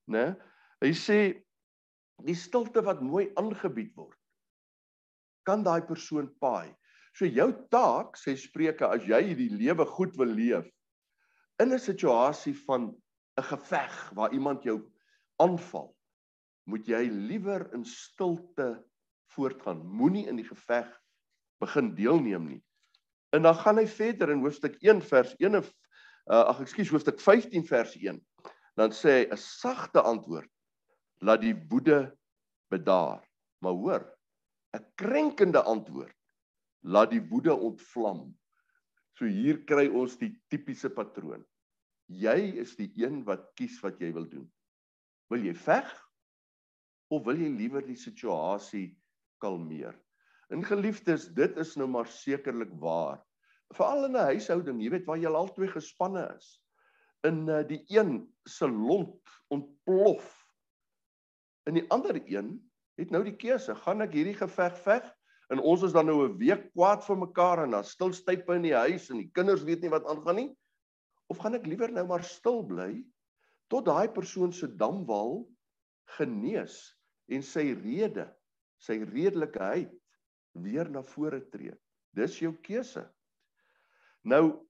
né? 0.07 0.35
Hy 0.81 0.91
sê 0.91 1.43
die 2.25 2.35
stilte 2.35 2.83
wat 2.83 3.01
mooi 3.01 3.31
aangebied 3.39 3.95
word 3.95 4.19
kan 5.49 5.63
daai 5.63 5.81
persoon 5.81 6.27
paai. 6.43 6.75
So 7.13 7.25
jou 7.25 7.51
taak, 7.73 8.17
sê 8.17 8.35
Spreuke, 8.37 8.87
as 8.87 9.05
jy 9.07 9.21
hierdie 9.31 9.49
lewe 9.51 9.85
goed 9.85 10.15
wil 10.17 10.31
leef 10.33 10.67
in 11.59 11.73
'n 11.73 11.79
situasie 11.79 12.55
van 12.65 12.95
'n 13.37 13.43
geveg 13.43 13.95
waar 14.15 14.33
iemand 14.33 14.63
jou 14.63 14.79
aanval, 15.39 15.95
moet 16.65 16.87
jy 16.87 17.09
liewer 17.09 17.73
in 17.73 17.85
stilte 17.85 18.83
voortgaan. 19.35 19.85
Moenie 19.85 20.27
in 20.27 20.35
die 20.35 20.47
geveg 20.47 20.87
begin 21.59 21.95
deelneem 21.95 22.47
nie. 22.47 22.63
En 23.35 23.41
dan 23.41 23.55
gaan 23.55 23.77
hy 23.77 23.87
verder 23.87 24.29
in 24.29 24.41
hoofstuk 24.41 24.77
1 24.81 25.01
vers 25.01 25.35
1 25.37 25.55
of 25.55 25.67
uh, 26.31 26.45
ag 26.51 26.61
ekskuus 26.61 26.89
hoofstuk 26.89 27.19
15 27.19 27.65
vers 27.65 27.95
1. 27.95 28.21
dan 28.79 28.91
sê 28.95 29.11
hy 29.11 29.23
'n 29.31 29.37
sagte 29.37 30.01
antwoord 30.01 30.49
laat 31.19 31.41
die 31.41 31.55
woede 31.69 32.15
bedaar. 32.71 33.19
Maar 33.59 33.73
hoor, 33.73 34.03
'n 34.77 34.85
krenkende 34.95 35.61
antwoord 35.63 36.15
laat 36.81 37.11
die 37.11 37.23
woede 37.31 37.53
ontvlam. 37.53 38.29
So 39.17 39.27
hier 39.27 39.63
kry 39.67 39.87
ons 39.91 40.17
die 40.19 40.31
tipiese 40.51 40.91
patroon. 40.93 41.43
Jy 42.09 42.61
is 42.63 42.75
die 42.79 42.89
een 42.97 43.21
wat 43.27 43.51
kies 43.59 43.77
wat 43.83 43.99
jy 44.01 44.13
wil 44.15 44.27
doen. 44.29 44.47
Wil 45.29 45.49
jy 45.49 45.53
veg 45.53 45.89
of 47.13 47.25
wil 47.25 47.37
jy 47.37 47.49
liewer 47.53 47.85
die 47.85 47.99
situasie 47.99 48.87
kalmeer? 49.43 49.97
In 50.49 50.63
geliefdes, 50.65 51.27
dit 51.37 51.57
is 51.61 51.75
nou 51.77 51.85
maar 51.91 52.09
sekerlik 52.09 52.71
waar. 52.81 53.19
Veral 53.75 54.07
in 54.07 54.17
'n 54.17 54.29
huishouding, 54.33 54.81
jy 54.81 54.89
weet 54.89 55.05
waar 55.05 55.19
jy 55.21 55.29
al 55.29 55.53
twee 55.53 55.69
gespanne 55.69 56.25
is. 56.37 56.57
In 57.27 57.45
uh, 57.47 57.61
die 57.67 57.83
een 57.87 58.25
se 58.47 58.65
lont 58.65 59.21
ontplof. 59.53 60.25
In 61.67 61.77
die 61.77 61.85
ander 61.89 62.17
een 62.25 62.57
het 62.97 63.11
nou 63.11 63.23
die 63.23 63.35
keuse, 63.35 63.75
gaan 63.75 64.01
ek 64.01 64.13
hierdie 64.13 64.37
geveg 64.39 64.77
veg 64.81 65.05
en 65.49 65.61
ons 65.65 65.83
is 65.85 65.93
dan 65.95 66.05
nou 66.05 66.27
'n 66.27 66.37
week 66.37 66.69
kwaad 66.73 67.03
vir 67.05 67.17
mekaar 67.17 67.63
en 67.63 67.71
dan 67.71 67.83
stilstype 67.83 68.55
in 68.55 68.67
die 68.67 68.75
huis 68.75 69.09
en 69.09 69.17
die 69.17 69.31
kinders 69.33 69.63
weet 69.63 69.81
nie 69.81 69.89
wat 69.89 70.05
aangaan 70.05 70.35
nie? 70.35 70.49
Of 71.29 71.37
gaan 71.37 71.55
ek 71.55 71.65
liewer 71.65 71.91
nou 71.91 72.05
maar 72.07 72.23
stil 72.23 72.63
bly 72.63 73.03
tot 73.69 73.85
daai 73.85 74.09
persoon 74.13 74.53
se 74.53 74.67
damwal 74.67 75.47
genees 76.17 76.95
en 77.29 77.41
sy 77.41 77.73
rede, 77.73 78.25
sy 78.81 79.01
redelikheid 79.05 79.91
weer 80.53 80.89
na 80.89 81.01
vore 81.01 81.41
tree. 81.53 81.75
Dis 82.15 82.39
jou 82.41 82.53
keuse. 82.65 83.05
Nou 84.25 84.65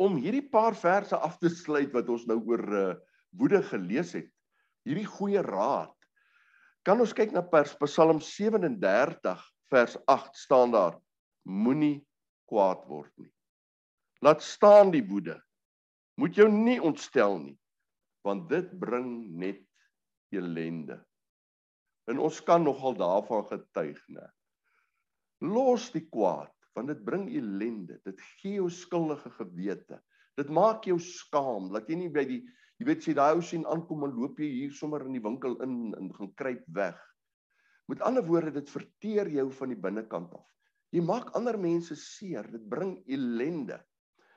om 0.00 0.16
hierdie 0.16 0.48
paar 0.50 0.74
verse 0.74 1.16
af 1.16 1.38
te 1.38 1.50
sluit 1.52 1.92
wat 1.92 2.08
ons 2.08 2.26
nou 2.26 2.40
oor 2.48 2.64
uh, 2.72 2.94
woede 3.36 3.60
gelees 3.62 4.14
het, 4.16 4.30
hierdie 4.88 5.06
goeie 5.06 5.42
raad. 5.44 5.94
Kan 6.82 7.00
ons 7.00 7.12
kyk 7.12 7.34
na 7.34 7.44
Psalm 7.44 8.20
37 8.24 9.36
vers 9.70 9.96
8 10.10 10.36
staan 10.36 10.74
daar: 10.74 10.98
Moenie 11.42 12.00
kwaad 12.50 12.84
word 12.90 13.12
nie. 13.18 13.32
Laat 14.20 14.42
staan 14.44 14.90
die 14.92 15.04
woede. 15.06 15.38
Moet 16.20 16.36
jou 16.36 16.48
nie 16.52 16.80
ontstel 16.82 17.38
nie, 17.40 17.56
want 18.26 18.50
dit 18.50 18.68
bring 18.82 19.30
net 19.40 19.62
elende. 20.34 20.98
En 22.10 22.20
ons 22.20 22.40
kan 22.44 22.62
nogal 22.66 22.98
daarvan 22.98 23.46
getuig, 23.48 24.00
né? 24.12 24.26
Los 25.40 25.88
die 25.94 26.04
kwaad, 26.12 26.52
want 26.76 26.90
dit 26.92 27.04
bring 27.06 27.28
ellende. 27.32 27.96
Dit 28.04 28.20
gee 28.40 28.58
jou 28.58 28.68
skuldige 28.70 29.30
gewete. 29.38 30.00
Dit 30.36 30.50
maak 30.52 30.84
jou 30.88 30.98
skaam. 31.00 31.70
Laat 31.72 31.88
jy 31.88 32.02
nie 32.02 32.10
by 32.12 32.26
die 32.28 32.42
jy 32.80 32.88
weet 32.88 33.04
sê 33.04 33.14
daai 33.16 33.36
ou 33.36 33.42
sien 33.44 33.64
aankom 33.68 34.06
en 34.06 34.14
loop 34.16 34.38
jy 34.40 34.48
hier 34.48 34.76
sommer 34.76 35.02
in 35.04 35.16
die 35.16 35.24
winkel 35.24 35.58
in 35.64 35.94
en 35.98 36.12
gaan 36.16 36.30
kruip 36.40 36.62
weg. 36.76 37.00
Met 37.90 38.02
ander 38.06 38.22
woorde, 38.22 38.52
dit 38.54 38.70
verteer 38.70 39.28
jou 39.34 39.48
van 39.58 39.72
die 39.72 39.78
binnekant 39.78 40.34
af. 40.38 40.46
Jy 40.94 41.02
maak 41.02 41.32
ander 41.38 41.58
mense 41.58 41.96
seer. 41.98 42.46
Dit 42.50 42.68
bring 42.70 42.98
ellende. 43.10 43.80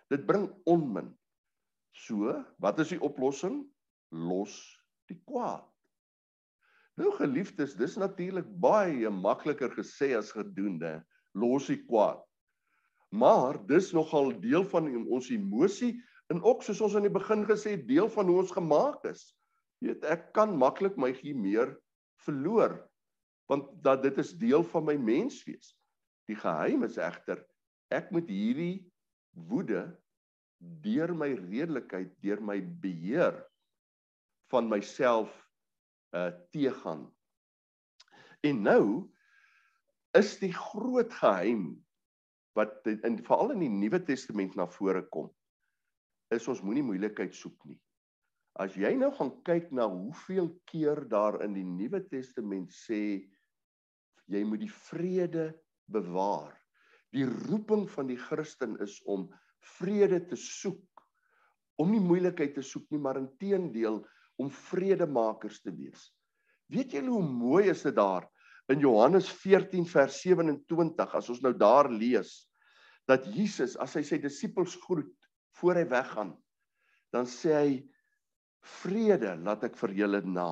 Dit 0.09 0.25
bring 0.29 0.47
onmin. 0.69 1.11
So, 1.93 2.33
wat 2.61 2.81
is 2.81 2.95
die 2.95 3.01
oplossing? 3.05 3.61
Los 4.13 4.55
die 5.09 5.19
kwaad. 5.27 5.67
Nou 6.97 7.09
geliefdes, 7.17 7.73
dis 7.77 7.97
natuurlik 7.97 8.49
baie 8.61 9.09
makliker 9.09 9.71
gesê 9.73 10.11
as 10.17 10.31
gedoen, 10.33 10.77
hè. 10.81 10.99
Los 11.37 11.69
die 11.69 11.79
kwaad. 11.81 12.21
Maar 13.13 13.59
dis 13.69 13.91
nogal 13.93 14.31
deel 14.41 14.65
van 14.69 14.89
ons 15.03 15.29
emosie 15.33 15.95
en 16.33 16.41
ook 16.41 16.65
soos 16.65 16.81
ons 16.85 16.97
aan 16.97 17.05
die 17.05 17.13
begin 17.13 17.45
gesê 17.49 17.75
het, 17.75 17.85
deel 17.89 18.09
van 18.13 18.29
hoe 18.29 18.39
ons 18.41 18.53
gemaak 18.53 19.05
is. 19.09 19.25
Jy 19.81 19.91
weet, 19.91 20.05
ek 20.09 20.29
kan 20.37 20.53
maklik 20.57 20.97
my 21.01 21.11
gemeer 21.17 21.75
verloor 22.25 22.77
want 23.51 23.69
dat 23.83 24.03
dit 24.03 24.17
is 24.17 24.33
deel 24.39 24.63
van 24.63 24.85
my 24.87 24.95
menswees. 24.97 25.73
Die 26.29 26.37
geheim 26.39 26.85
is 26.87 26.97
egter 26.97 27.43
ek 27.93 28.09
moet 28.13 28.29
hierdie 28.31 28.81
woede 29.49 29.85
deur 30.83 31.11
my 31.13 31.33
redelikheid, 31.35 32.13
deur 32.23 32.39
my 32.41 32.57
beheer 32.81 33.35
van 34.53 34.69
myself 34.71 35.33
uh 36.15 36.31
teegaan. 36.53 37.07
En 38.45 38.61
nou 38.63 38.85
is 40.17 40.37
die 40.39 40.53
groot 40.53 41.13
geheim 41.19 41.83
wat 42.57 42.85
in 42.85 43.17
veral 43.25 43.55
in 43.55 43.63
die 43.65 43.73
Nuwe 43.73 43.99
Testament 44.05 44.55
na 44.55 44.67
vore 44.69 45.01
kom 45.09 45.31
is 46.37 46.47
ons 46.49 46.61
moenie 46.65 46.85
moeilikheid 46.85 47.33
soek 47.35 47.57
nie. 47.69 47.79
As 48.61 48.75
jy 48.77 48.93
nou 48.97 49.09
gaan 49.17 49.31
kyk 49.47 49.71
na 49.73 49.87
hoeveel 49.89 50.51
keer 50.69 51.01
daar 51.09 51.39
in 51.45 51.55
die 51.57 51.65
Nuwe 51.65 52.03
Testament 52.09 52.73
sê 52.73 53.23
jy 54.39 54.43
moet 54.47 54.63
die 54.63 54.73
vrede 54.89 55.51
bewaar. 55.91 56.53
Die 57.13 57.25
roeping 57.25 57.85
van 57.91 58.09
die 58.09 58.17
Christen 58.17 58.75
is 58.83 58.97
om 59.09 59.27
vrede 59.77 60.19
te 60.27 60.37
soek, 60.39 61.03
om 61.81 61.91
nie 61.91 62.01
moeilikheid 62.03 62.55
te 62.57 62.65
soek 62.65 62.85
nie, 62.91 63.01
maar 63.01 63.19
inteendeel 63.21 64.01
om 64.41 64.49
vredemakers 64.69 65.61
te 65.61 65.73
wees. 65.73 66.09
Weet 66.73 66.95
julle 66.95 67.13
hoe 67.13 67.25
mooi 67.25 67.67
is 67.71 67.83
dit 67.85 67.95
daar 67.95 68.25
in 68.71 68.81
Johannes 68.81 69.27
14 69.43 69.85
vers 69.89 70.21
27 70.23 71.15
as 71.19 71.29
ons 71.29 71.41
nou 71.43 71.51
daar 71.57 71.89
lees 71.91 72.31
dat 73.09 73.25
Jesus 73.35 73.75
as 73.83 73.97
hy 73.99 74.03
sy 74.07 74.21
disippels 74.23 74.77
groet 74.85 75.27
voor 75.59 75.81
hy 75.81 75.87
weggaan 75.91 76.31
dan 77.13 77.27
sê 77.29 77.53
hy 77.53 77.73
vrede 78.81 79.35
laat 79.43 79.65
ek 79.67 79.75
vir 79.77 79.93
julle 80.01 80.21
na. 80.25 80.49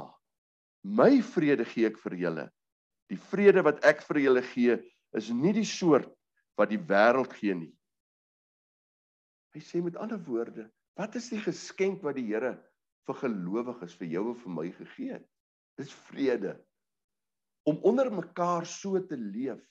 My 0.84 1.22
vrede 1.26 1.66
gee 1.66 1.88
ek 1.90 1.98
vir 2.04 2.18
julle. 2.20 2.46
Die 3.12 3.20
vrede 3.20 3.64
wat 3.68 3.84
ek 3.88 4.06
vir 4.08 4.22
julle 4.24 4.44
gee 4.54 4.78
is 5.18 5.30
nie 5.36 5.52
die 5.56 5.68
soort 5.68 6.12
wat 6.60 6.72
die 6.72 6.80
wêreld 6.80 7.34
gee 7.36 7.56
nie. 7.58 7.72
Hy 9.52 9.62
sê 9.68 9.82
met 9.84 9.98
ander 10.00 10.20
woorde, 10.24 10.70
wat 10.96 11.18
is 11.20 11.28
die 11.34 11.42
geskenk 11.44 12.06
wat 12.08 12.16
die 12.16 12.30
Here 12.30 12.56
vir 13.10 13.18
gelowiges 13.20 13.98
vir 14.00 14.14
jou 14.14 14.26
en 14.32 14.38
vir 14.44 14.54
my 14.56 14.68
gegee 14.78 15.16
het. 15.18 15.26
Dis 15.80 15.92
vrede. 16.08 16.56
Om 17.68 17.82
onder 17.88 18.12
mekaar 18.14 18.66
so 18.70 19.00
te 19.06 19.18
leef 19.20 19.64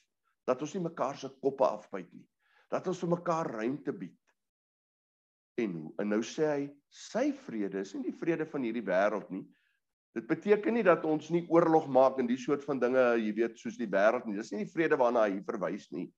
dat 0.49 0.61
ons 0.63 0.75
nie 0.75 0.85
mekaar 0.85 1.17
se 1.19 1.31
koppe 1.41 1.65
afbyt 1.67 2.11
nie. 2.13 2.27
Dat 2.71 2.87
ons 2.91 3.01
vir 3.03 3.13
mekaar 3.15 3.51
ruimte 3.61 3.95
bied. 3.95 4.19
En 5.61 5.79
en 6.01 6.13
nou 6.13 6.21
sê 6.27 6.49
hy 6.49 6.69
sy 6.93 7.31
vrede 7.47 7.83
is 7.85 7.95
nie 7.95 8.11
die 8.11 8.19
vrede 8.21 8.47
van 8.49 8.67
hierdie 8.67 8.87
wêreld 8.87 9.33
nie. 9.33 9.47
Dit 10.17 10.27
beteken 10.27 10.75
nie 10.75 10.87
dat 10.87 11.05
ons 11.07 11.29
nie 11.31 11.45
oorlog 11.53 11.87
maak 11.93 12.19
en 12.19 12.27
die 12.27 12.39
soort 12.41 12.65
van 12.67 12.81
dinge, 12.83 13.03
jy 13.23 13.31
weet, 13.37 13.59
soos 13.61 13.79
die 13.79 13.91
wêreld 13.91 14.27
nie. 14.27 14.37
Dis 14.41 14.51
nie 14.51 14.65
die 14.65 14.73
vrede 14.73 14.99
waarna 14.99 15.29
hy 15.29 15.39
verwys 15.47 15.87
nie. 15.95 16.09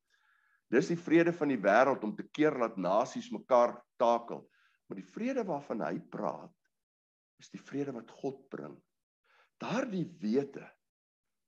Dis 0.73 0.89
die 0.89 0.97
vrede 0.97 1.35
van 1.37 1.53
die 1.53 1.61
wêreld 1.61 2.05
om 2.07 2.15
te 2.17 2.25
keer 2.33 2.57
dat 2.63 2.79
nasies 2.81 3.29
mekaar 3.35 3.77
takel. 4.01 4.47
Maar 4.89 5.01
die 5.03 5.11
vrede 5.13 5.45
waarvan 5.45 5.85
hy 5.85 5.99
praat 6.13 6.55
is 7.43 7.51
die 7.53 7.61
vrede 7.61 7.93
wat 7.93 8.11
God 8.23 8.41
bring. 8.53 8.75
Daardie 9.61 10.07
wete 10.23 10.65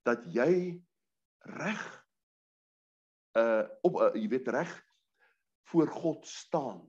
dat 0.05 0.27
jy 0.33 0.77
reg 1.57 1.85
uh 3.41 3.65
op 3.87 3.97
uh, 3.99 4.11
jy 4.15 4.29
weet 4.31 4.49
reg 4.55 4.73
voor 5.73 5.89
God 5.91 6.27
staan. 6.29 6.83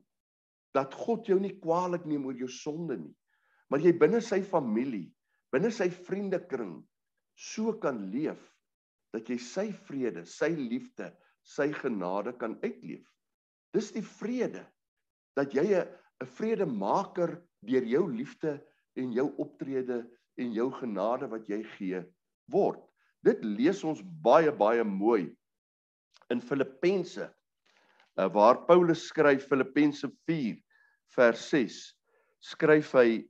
Dat 0.76 0.94
God 0.94 1.28
jou 1.28 1.40
nie 1.40 1.56
kwaadlik 1.62 2.06
neem 2.06 2.26
oor 2.28 2.38
jou 2.38 2.50
sonde 2.52 2.98
nie, 3.00 3.14
maar 3.72 3.80
jy 3.80 3.94
binne 3.98 4.20
sy 4.22 4.42
familie, 4.44 5.08
binne 5.54 5.72
sy 5.74 5.90
vriendekring 5.90 6.80
so 7.36 7.74
kan 7.82 8.00
leef 8.12 8.42
dat 9.16 9.30
jy 9.32 9.38
sy 9.40 9.68
vrede, 9.88 10.26
sy 10.28 10.52
liefde, 10.56 11.12
sy 11.46 11.70
genade 11.76 12.34
kan 12.40 12.58
uitleef. 12.64 13.06
Dis 13.76 13.92
die 13.96 14.04
vrede 14.04 14.66
dat 15.36 15.54
jy 15.54 15.68
'n 15.76 15.88
'n 16.24 16.28
vredemaker 16.38 17.42
deur 17.68 17.84
jou 17.84 18.06
liefde 18.12 18.60
en 18.96 19.12
jou 19.12 19.28
optrede 19.38 20.06
en 20.40 20.54
jou 20.54 20.72
genade 20.72 21.28
wat 21.28 21.48
jy 21.50 21.64
gee 21.76 22.04
word. 22.52 22.80
Dit 23.24 23.44
lees 23.44 23.84
ons 23.84 24.02
baie 24.24 24.52
baie 24.52 24.84
mooi 24.84 25.36
in 26.32 26.42
Filippense 26.42 27.26
eh, 27.26 28.30
waar 28.34 28.66
Paulus 28.68 29.08
skryf 29.10 29.48
Filippense 29.50 30.08
4 30.30 30.56
vers 31.16 31.50
6 31.52 31.80
skryf 32.40 32.94
hy 32.96 33.26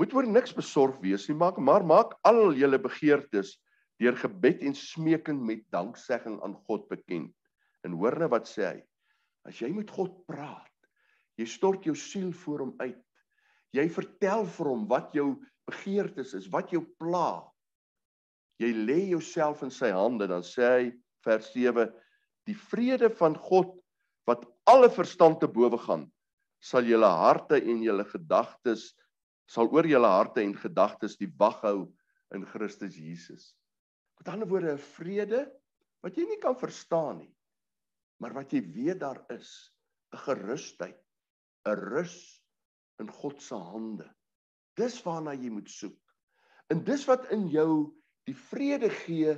moet 0.00 0.14
oor 0.16 0.26
niks 0.26 0.54
besorg 0.56 0.98
wees 1.02 1.28
nie 1.28 1.38
maak 1.38 1.60
maar 1.62 1.84
maak 1.86 2.16
al 2.26 2.54
julle 2.58 2.80
begeertes 2.82 3.54
deur 4.02 4.16
gebed 4.18 4.62
en 4.66 4.74
smeking 4.74 5.38
met 5.46 5.62
danksegging 5.70 6.40
aan 6.42 6.56
God 6.66 6.88
bekend. 6.90 7.30
En 7.86 7.94
hoor 7.94 8.16
nou 8.18 8.28
wat 8.32 8.48
sê 8.50 8.66
hy? 8.66 8.78
As 9.46 9.60
jy 9.60 9.70
met 9.76 9.90
God 9.92 10.24
praat, 10.26 10.72
jy 11.38 11.46
stort 11.46 11.86
jou 11.86 11.94
siel 11.98 12.32
voor 12.44 12.64
hom 12.66 12.74
uit 12.80 13.04
Jy 13.74 13.88
vertel 13.90 14.46
vir 14.54 14.70
hom 14.70 14.86
wat 14.90 15.14
jou 15.16 15.34
begeertes 15.66 16.34
is, 16.38 16.46
wat 16.52 16.70
jou 16.72 16.84
pla. 17.00 17.42
Jy 18.62 18.70
lê 18.86 19.00
jouself 19.10 19.64
in 19.66 19.72
sy 19.74 19.90
hande, 19.94 20.28
dan 20.30 20.44
sê 20.46 20.68
hy 20.68 20.84
vers 21.26 21.48
7: 21.56 21.88
Die 22.46 22.54
vrede 22.70 23.10
van 23.18 23.34
God 23.34 23.74
wat 24.28 24.44
alle 24.70 24.90
verstand 24.94 25.40
te 25.42 25.50
bowe 25.50 25.80
gaan, 25.80 26.06
sal 26.62 26.86
julle 26.86 27.08
harte 27.10 27.58
en 27.58 27.82
julle 27.82 28.06
gedagtes 28.12 28.92
sal 29.50 29.68
oor 29.72 29.86
julle 29.86 30.08
harte 30.08 30.42
en 30.42 30.54
gedagtes 30.56 31.18
die 31.20 31.30
wag 31.38 31.60
hou 31.64 31.78
in 32.34 32.46
Christus 32.48 32.96
Jesus. 32.96 33.52
Met 34.18 34.30
ander 34.32 34.48
woorde 34.48 34.74
'n 34.74 34.86
vrede 34.96 35.44
wat 36.02 36.16
jy 36.16 36.24
nie 36.28 36.40
kan 36.40 36.56
verstaan 36.56 37.18
nie, 37.18 37.34
maar 38.20 38.34
wat 38.34 38.52
jy 38.52 38.60
weet 38.60 39.00
daar 39.00 39.24
is, 39.30 39.70
'n 40.12 40.18
gerusheid, 40.26 41.00
'n 41.66 41.76
rus 41.76 42.44
in 43.00 43.08
God 43.08 43.40
se 43.42 43.54
hande. 43.54 44.08
Dis 44.76 45.02
waarna 45.04 45.34
jy 45.34 45.50
moet 45.50 45.70
soek. 45.70 46.00
En 46.70 46.84
dis 46.84 47.04
wat 47.06 47.30
in 47.30 47.48
jou 47.48 47.94
die 48.26 48.34
vrede 48.34 48.90
gee 48.90 49.36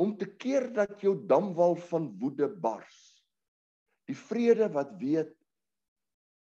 om 0.00 0.16
te 0.16 0.26
keer 0.26 0.72
dat 0.72 1.00
jou 1.00 1.14
damwal 1.26 1.76
van 1.90 2.08
woede 2.18 2.48
bars. 2.48 3.24
Die 4.08 4.16
vrede 4.16 4.68
wat 4.72 4.96
weet 5.00 5.34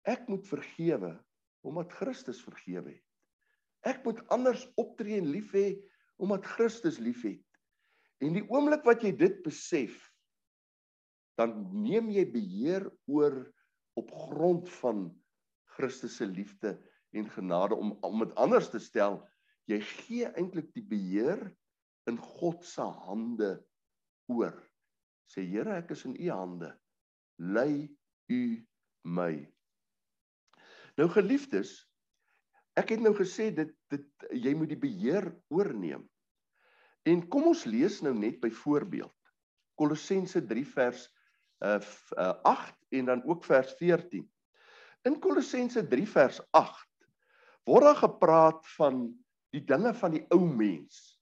ek 0.07 0.27
moet 0.29 0.47
vergewe 0.47 1.11
omdat 1.67 1.93
Christus 1.93 2.41
vergewe 2.43 2.95
het. 2.95 3.07
Ek 3.87 4.03
moet 4.05 4.21
anders 4.33 4.67
optree 4.81 5.17
en 5.17 5.29
lief 5.33 5.53
hê 5.57 5.73
omdat 6.21 6.45
Christus 6.45 6.99
liefhet. 7.01 7.41
En 8.21 8.35
die 8.37 8.45
oomblik 8.53 8.85
wat 8.85 9.01
jy 9.01 9.13
dit 9.17 9.39
besef, 9.45 9.95
dan 11.39 11.55
neem 11.73 12.11
jy 12.13 12.27
beheer 12.29 12.85
oor 13.09 13.39
op 13.97 14.11
grond 14.27 14.69
van 14.81 15.07
Christus 15.73 16.19
se 16.19 16.27
liefde 16.29 16.75
en 17.17 17.29
genade 17.33 17.75
om 17.75 17.95
om 18.05 18.21
dit 18.21 18.35
anders 18.39 18.69
te 18.69 18.79
stel, 18.79 19.17
jy 19.71 19.79
gee 19.81 20.29
eintlik 20.37 20.69
die 20.75 20.85
beheer 20.85 21.41
in 22.09 22.19
God 22.21 22.63
se 22.65 22.85
hande 23.05 23.55
oor. 24.31 24.55
Sê 25.31 25.43
Here, 25.47 25.79
ek 25.79 25.93
is 25.95 26.03
in 26.05 26.15
u 26.19 26.29
hande. 26.29 26.71
Lei 27.39 27.87
u 28.29 28.41
my. 29.07 29.33
Nou 30.99 31.07
geliefdes, 31.11 31.71
ek 32.79 32.95
het 32.95 33.03
nou 33.03 33.13
gesê 33.15 33.49
dit 33.55 33.71
dit 33.91 34.25
jy 34.43 34.53
moet 34.55 34.71
die 34.71 34.79
beheer 34.79 35.29
oorneem. 35.53 36.03
En 37.07 37.23
kom 37.33 37.47
ons 37.51 37.63
lees 37.65 38.01
nou 38.05 38.13
net 38.13 38.39
byvoorbeeld 38.43 39.15
Kolossense 39.79 40.41
3 40.45 40.65
vers 40.75 41.07
uh, 41.65 41.79
uh 42.17 42.33
8 42.51 42.75
en 42.99 43.09
dan 43.09 43.23
ook 43.25 43.45
vers 43.47 43.73
14. 43.79 44.27
In 45.07 45.17
Kolossense 45.23 45.81
3 45.87 46.07
vers 46.07 46.41
8 46.51 46.87
word 47.65 47.87
daar 47.87 48.01
gepraat 48.03 48.67
van 48.75 49.07
die 49.55 49.63
dinge 49.65 49.93
van 49.97 50.15
die 50.17 50.25
ou 50.35 50.43
mens. 50.45 51.17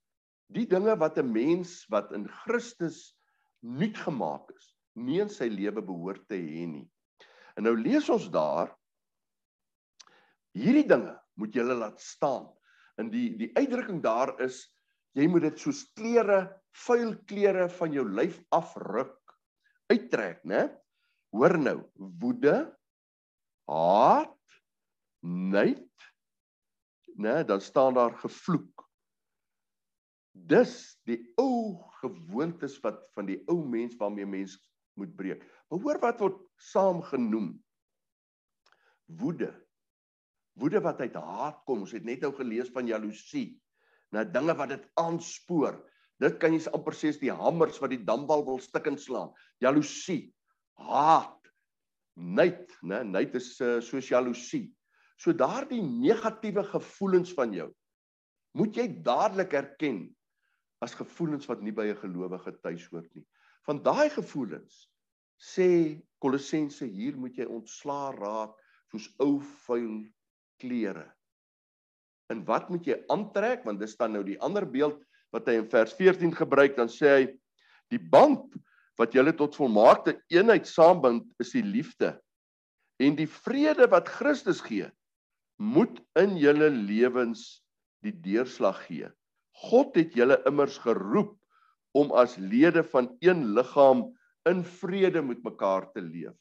Die 0.50 0.66
dinge 0.68 0.96
wat 0.98 1.18
'n 1.18 1.32
mens 1.32 1.86
wat 1.94 2.12
in 2.12 2.28
Christus 2.44 3.16
nuut 3.62 3.98
gemaak 3.98 4.50
is, 4.58 4.74
nie 4.96 5.20
in 5.22 5.30
sy 5.30 5.48
lewe 5.48 5.82
behoort 5.82 6.28
te 6.28 6.36
hê 6.36 6.66
nie. 6.66 6.88
En 7.56 7.64
nou 7.64 7.76
lees 7.78 8.10
ons 8.10 8.30
daar 8.32 8.76
hierdie 10.60 10.88
dinge 10.88 11.16
moet 11.40 11.56
jy 11.56 11.64
laat 11.68 12.02
staan. 12.04 12.50
In 13.00 13.12
die 13.14 13.32
die 13.40 13.52
uitdrukking 13.56 14.02
daar 14.04 14.36
is 14.44 14.66
jy 15.18 15.28
moet 15.32 15.48
dit 15.48 15.62
soos 15.62 15.86
klere, 15.98 16.50
vuil 16.86 17.16
klere 17.30 17.68
van 17.80 17.96
jou 17.96 18.06
lyf 18.06 18.38
afruk, 18.56 19.18
uittrek, 19.90 20.44
né? 20.46 20.68
Hoor 21.34 21.58
nou, 21.62 21.78
woede, 22.22 22.56
haat, 23.70 24.36
nait, 25.22 26.10
né, 27.20 27.44
dan 27.44 27.62
staan 27.62 27.94
daar 27.98 28.16
gevloek. 28.18 28.86
Dis 30.34 30.98
die 31.06 31.20
ou 31.42 31.78
gewoontes 32.00 32.78
wat 32.84 33.02
van 33.18 33.28
die 33.28 33.40
ou 33.52 33.60
mens 33.68 33.98
waarmee 34.00 34.26
mens 34.30 34.56
moet 34.98 35.12
breek. 35.16 35.44
Maar 35.70 35.82
hoor 35.84 36.00
wat 36.02 36.22
word 36.24 36.40
saam 36.70 37.02
genoem. 37.06 37.52
Woede. 39.20 39.52
Woede 40.60 40.82
wat 40.84 41.02
uit 41.02 41.16
haat 41.16 41.62
kom. 41.66 41.86
Ons 41.86 41.96
het 41.96 42.06
net 42.08 42.22
nou 42.26 42.34
gelees 42.36 42.72
van 42.76 42.88
jaloesie. 42.88 43.60
Na 44.12 44.26
dinge 44.26 44.56
wat 44.58 44.74
dit 44.74 44.86
aanspoor. 45.00 45.78
Dit 46.20 46.40
kan 46.42 46.54
jy 46.54 46.62
amper 46.76 46.96
sê 46.98 47.14
is 47.14 47.22
die 47.22 47.32
hamers 47.32 47.80
wat 47.80 47.94
die 47.94 48.04
dambal 48.04 48.44
wil 48.48 48.60
stukkend 48.60 49.00
slaan. 49.00 49.32
Jaloesie, 49.64 50.34
haat, 50.76 51.48
nait, 52.20 52.68
né? 52.84 53.06
Nait 53.08 53.36
is 53.40 53.54
uh, 53.64 53.78
soos 53.84 54.10
jaloesie. 54.12 54.68
So 55.20 55.32
daardie 55.36 55.82
negatiewe 55.84 56.64
gevoelens 56.68 57.32
van 57.36 57.56
jou 57.56 57.70
moet 58.58 58.78
jy 58.80 58.88
dadelik 59.06 59.54
erken 59.54 60.08
as 60.84 60.96
gevoelens 60.98 61.48
wat 61.50 61.62
nie 61.62 61.76
by 61.76 61.90
'n 61.92 62.02
gelowige 62.02 62.52
tuis 62.64 62.86
hoort 62.92 63.10
nie. 63.16 63.26
Van 63.68 63.84
daai 63.84 64.10
gevoelens 64.10 64.90
sê 65.38 66.02
Kolossense 66.20 66.86
hier 66.86 67.18
moet 67.18 67.38
jy 67.38 67.46
ontslaa 67.46 68.12
raak 68.16 68.56
soos 68.92 69.08
ou 69.20 69.40
vuil 69.40 70.08
klere. 70.62 71.08
En 72.30 72.44
wat 72.46 72.70
moet 72.70 72.86
jy 72.88 73.00
aantrek 73.10 73.66
want 73.66 73.82
dis 73.82 73.98
dan 73.98 74.14
nou 74.14 74.24
die 74.26 74.40
ander 74.46 74.68
beeld 74.70 75.02
wat 75.34 75.50
hy 75.50 75.60
in 75.62 75.70
vers 75.72 75.94
14 75.98 76.34
gebruik 76.38 76.78
dan 76.78 76.92
sê 76.92 77.14
hy 77.16 77.26
die 77.94 78.02
band 78.02 78.54
wat 79.00 79.16
julle 79.16 79.34
tot 79.34 79.58
volmaakte 79.58 80.18
eenheid 80.34 80.68
saambind 80.70 81.26
is 81.42 81.54
die 81.56 81.66
liefde 81.66 82.18
en 83.00 83.16
die 83.16 83.30
vrede 83.30 83.88
wat 83.92 84.12
Christus 84.12 84.62
gee 84.66 84.90
moet 85.60 86.00
in 86.20 86.38
julle 86.40 86.70
lewens 86.72 87.62
die 88.06 88.14
deurslag 88.16 88.80
gee. 88.88 89.10
God 89.70 89.98
het 90.00 90.16
julle 90.16 90.40
immers 90.48 90.78
geroep 90.80 91.36
om 91.98 92.14
as 92.16 92.38
lede 92.40 92.84
van 92.94 93.10
een 93.24 93.50
liggaam 93.58 94.06
in 94.48 94.64
vrede 94.64 95.22
met 95.26 95.44
mekaar 95.44 95.90
te 95.92 96.04
leef. 96.04 96.36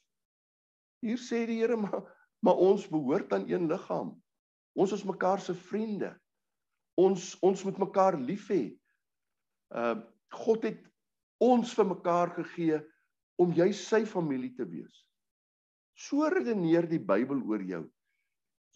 Hier 1.02 1.18
sê 1.18 1.44
die 1.46 1.60
Here 1.62 1.78
maar 1.78 2.04
maar 2.44 2.60
ons 2.62 2.86
behoort 2.88 3.32
aan 3.32 3.48
een 3.48 3.66
liggaam. 3.70 4.12
Ons 4.78 4.92
is 4.92 5.04
mekaar 5.04 5.40
se 5.40 5.54
vriende. 5.54 6.12
Ons 6.98 7.34
ons 7.42 7.64
moet 7.64 7.78
mekaar 7.78 8.18
lief 8.20 8.48
hê. 8.52 8.62
Uh 9.74 9.98
God 10.28 10.66
het 10.68 10.82
ons 11.40 11.70
vir 11.72 11.86
mekaar 11.88 12.34
gegee 12.36 12.82
om 13.40 13.54
jy 13.56 13.70
sy 13.72 14.02
familie 14.04 14.50
te 14.58 14.66
wees. 14.68 15.06
So 15.96 16.28
redeneer 16.28 16.84
die 16.90 17.00
Bybel 17.00 17.40
oor 17.48 17.64
jou. 17.64 17.86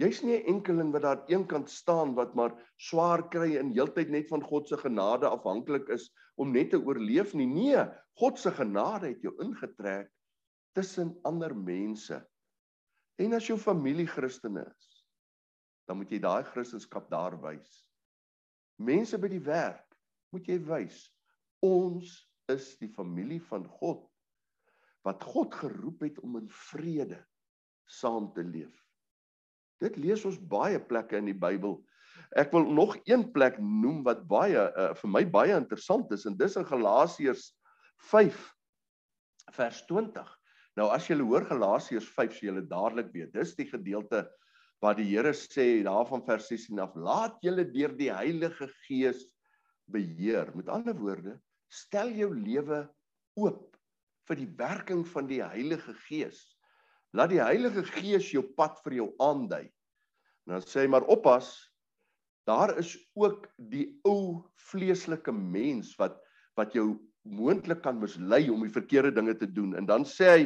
Jy's 0.00 0.22
nie 0.24 0.38
'n 0.38 0.48
enkeling 0.54 0.92
wat 0.94 1.02
daar 1.02 1.20
eenkant 1.28 1.70
staan 1.70 2.14
wat 2.14 2.34
maar 2.34 2.56
swaar 2.80 3.28
kry 3.28 3.58
en 3.60 3.74
heeltyd 3.76 4.08
net 4.08 4.28
van 4.32 4.42
God 4.42 4.68
se 4.68 4.76
genade 4.76 5.28
afhanklik 5.28 5.88
is 5.88 6.08
om 6.36 6.52
net 6.52 6.70
te 6.70 6.80
oorleef 6.80 7.34
nie. 7.34 7.46
Nee, 7.46 7.84
God 8.16 8.38
se 8.38 8.50
genade 8.50 9.12
het 9.12 9.22
jou 9.22 9.34
ingetrek 9.44 10.08
tussen 10.74 11.12
ander 11.22 11.54
mense. 11.54 12.22
En 13.22 13.36
as 13.38 13.46
jou 13.46 13.58
familie 13.60 14.08
Christene 14.10 14.64
is, 14.66 14.90
dan 15.86 16.00
moet 16.00 16.10
jy 16.10 16.18
daai 16.22 16.42
Christendom 16.48 17.08
daar 17.10 17.36
wys. 17.42 17.82
Mense 18.82 19.18
by 19.20 19.30
die 19.30 19.42
werk, 19.44 19.86
moet 20.34 20.48
jy 20.48 20.58
wys 20.66 21.04
ons 21.62 22.16
is 22.50 22.72
die 22.80 22.90
familie 22.90 23.40
van 23.46 23.68
God 23.78 24.08
wat 25.06 25.22
God 25.26 25.54
geroep 25.58 26.02
het 26.06 26.18
om 26.22 26.38
in 26.38 26.48
vrede 26.70 27.18
saam 27.90 28.28
te 28.34 28.42
leef. 28.46 28.74
Dit 29.82 29.98
lees 29.98 30.22
ons 30.26 30.38
baie 30.38 30.78
plekke 30.78 31.18
in 31.18 31.26
die 31.30 31.38
Bybel. 31.38 31.80
Ek 32.38 32.52
wil 32.54 32.68
nog 32.70 32.94
een 33.08 33.24
plek 33.34 33.58
noem 33.58 34.02
wat 34.06 34.22
baie 34.30 34.68
uh, 34.70 34.92
vir 34.98 35.10
my 35.10 35.24
baie 35.26 35.56
interessant 35.58 36.12
is 36.14 36.26
en 36.28 36.38
dis 36.38 36.54
in 36.58 36.66
Galasiërs 36.68 37.48
5 38.10 38.38
vers 39.58 39.82
20. 39.90 40.30
Nou 40.78 40.88
as 40.94 41.08
jy 41.08 41.18
hoor 41.20 41.44
Galasiërs 41.48 42.08
5, 42.16 42.38
sê 42.38 42.48
jy 42.48 42.64
dadelik 42.68 43.10
weet, 43.12 43.34
dis 43.34 43.52
die 43.58 43.68
gedeelte 43.68 44.24
waar 44.82 44.96
die 44.98 45.06
Here 45.06 45.34
sê 45.36 45.82
daarvan 45.86 46.24
vers 46.26 46.48
16 46.50 46.80
af, 46.82 46.94
laat 46.96 47.36
julle 47.44 47.64
deur 47.70 47.92
die 47.98 48.10
Heilige 48.10 48.66
Gees 48.86 49.20
beheer. 49.92 50.50
Met 50.58 50.72
ander 50.72 50.96
woorde, 50.98 51.36
stel 51.70 52.10
jou 52.16 52.32
lewe 52.34 52.86
oop 53.38 53.76
vir 54.28 54.40
die 54.40 54.48
werking 54.58 55.04
van 55.12 55.28
die 55.30 55.42
Heilige 55.44 55.94
Gees. 56.08 56.40
Laat 57.14 57.30
die 57.34 57.42
Heilige 57.42 57.84
Gees 57.92 58.32
jou 58.32 58.42
pad 58.56 58.80
vir 58.82 59.02
jou 59.02 59.08
aandui. 59.22 59.68
En 60.48 60.56
dan 60.56 60.66
sê 60.66 60.82
hy 60.82 60.90
maar 60.90 61.06
oppas, 61.12 61.52
daar 62.48 62.72
is 62.80 62.96
ook 63.14 63.46
die 63.70 63.92
ou 64.08 64.42
vleeslike 64.72 65.34
mens 65.36 65.94
wat 66.00 66.18
wat 66.58 66.74
jou 66.76 66.98
moontlik 67.24 67.80
kan 67.84 67.96
mislei 67.96 68.50
om 68.52 68.60
die 68.66 68.74
verkeerde 68.74 69.14
dinge 69.14 69.32
te 69.38 69.46
doen. 69.48 69.76
En 69.78 69.86
dan 69.88 70.02
sê 70.04 70.26
hy 70.28 70.42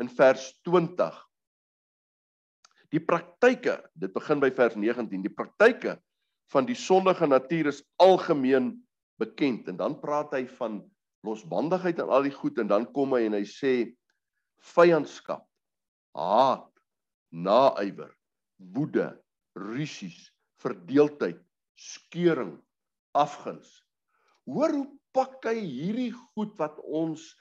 in 0.00 0.10
vers 0.10 0.50
20 0.66 1.22
Die 2.94 3.02
praktyke, 3.02 3.80
dit 3.98 4.12
begin 4.14 4.38
by 4.38 4.52
vers 4.54 4.76
19, 4.78 5.22
die 5.24 5.32
praktyke 5.32 5.96
van 6.52 6.66
die 6.68 6.76
sondige 6.78 7.26
natuur 7.26 7.72
is 7.72 7.80
algemeen 7.98 8.76
bekend 9.18 9.66
en 9.70 9.80
dan 9.80 9.96
praat 9.98 10.34
hy 10.36 10.44
van 10.60 10.78
losbandigheid 11.26 11.98
en 12.04 12.12
al 12.14 12.28
die 12.28 12.34
goed 12.34 12.60
en 12.62 12.70
dan 12.70 12.86
kom 12.94 13.16
hy 13.16 13.24
en 13.26 13.34
hy 13.34 13.42
sê 13.48 13.72
vyandskap 14.74 15.42
haat, 16.14 16.70
naaiwer, 17.34 18.12
woede, 18.74 19.08
rusies, 19.58 20.28
verdeeldheid, 20.62 21.40
skeuring, 21.74 22.54
afguns. 23.18 23.80
Hoor 24.46 24.76
hoe 24.76 24.86
pak 25.14 25.40
hy 25.50 25.58
hierdie 25.58 26.12
goed 26.14 26.54
wat 26.60 26.78
ons 26.86 27.32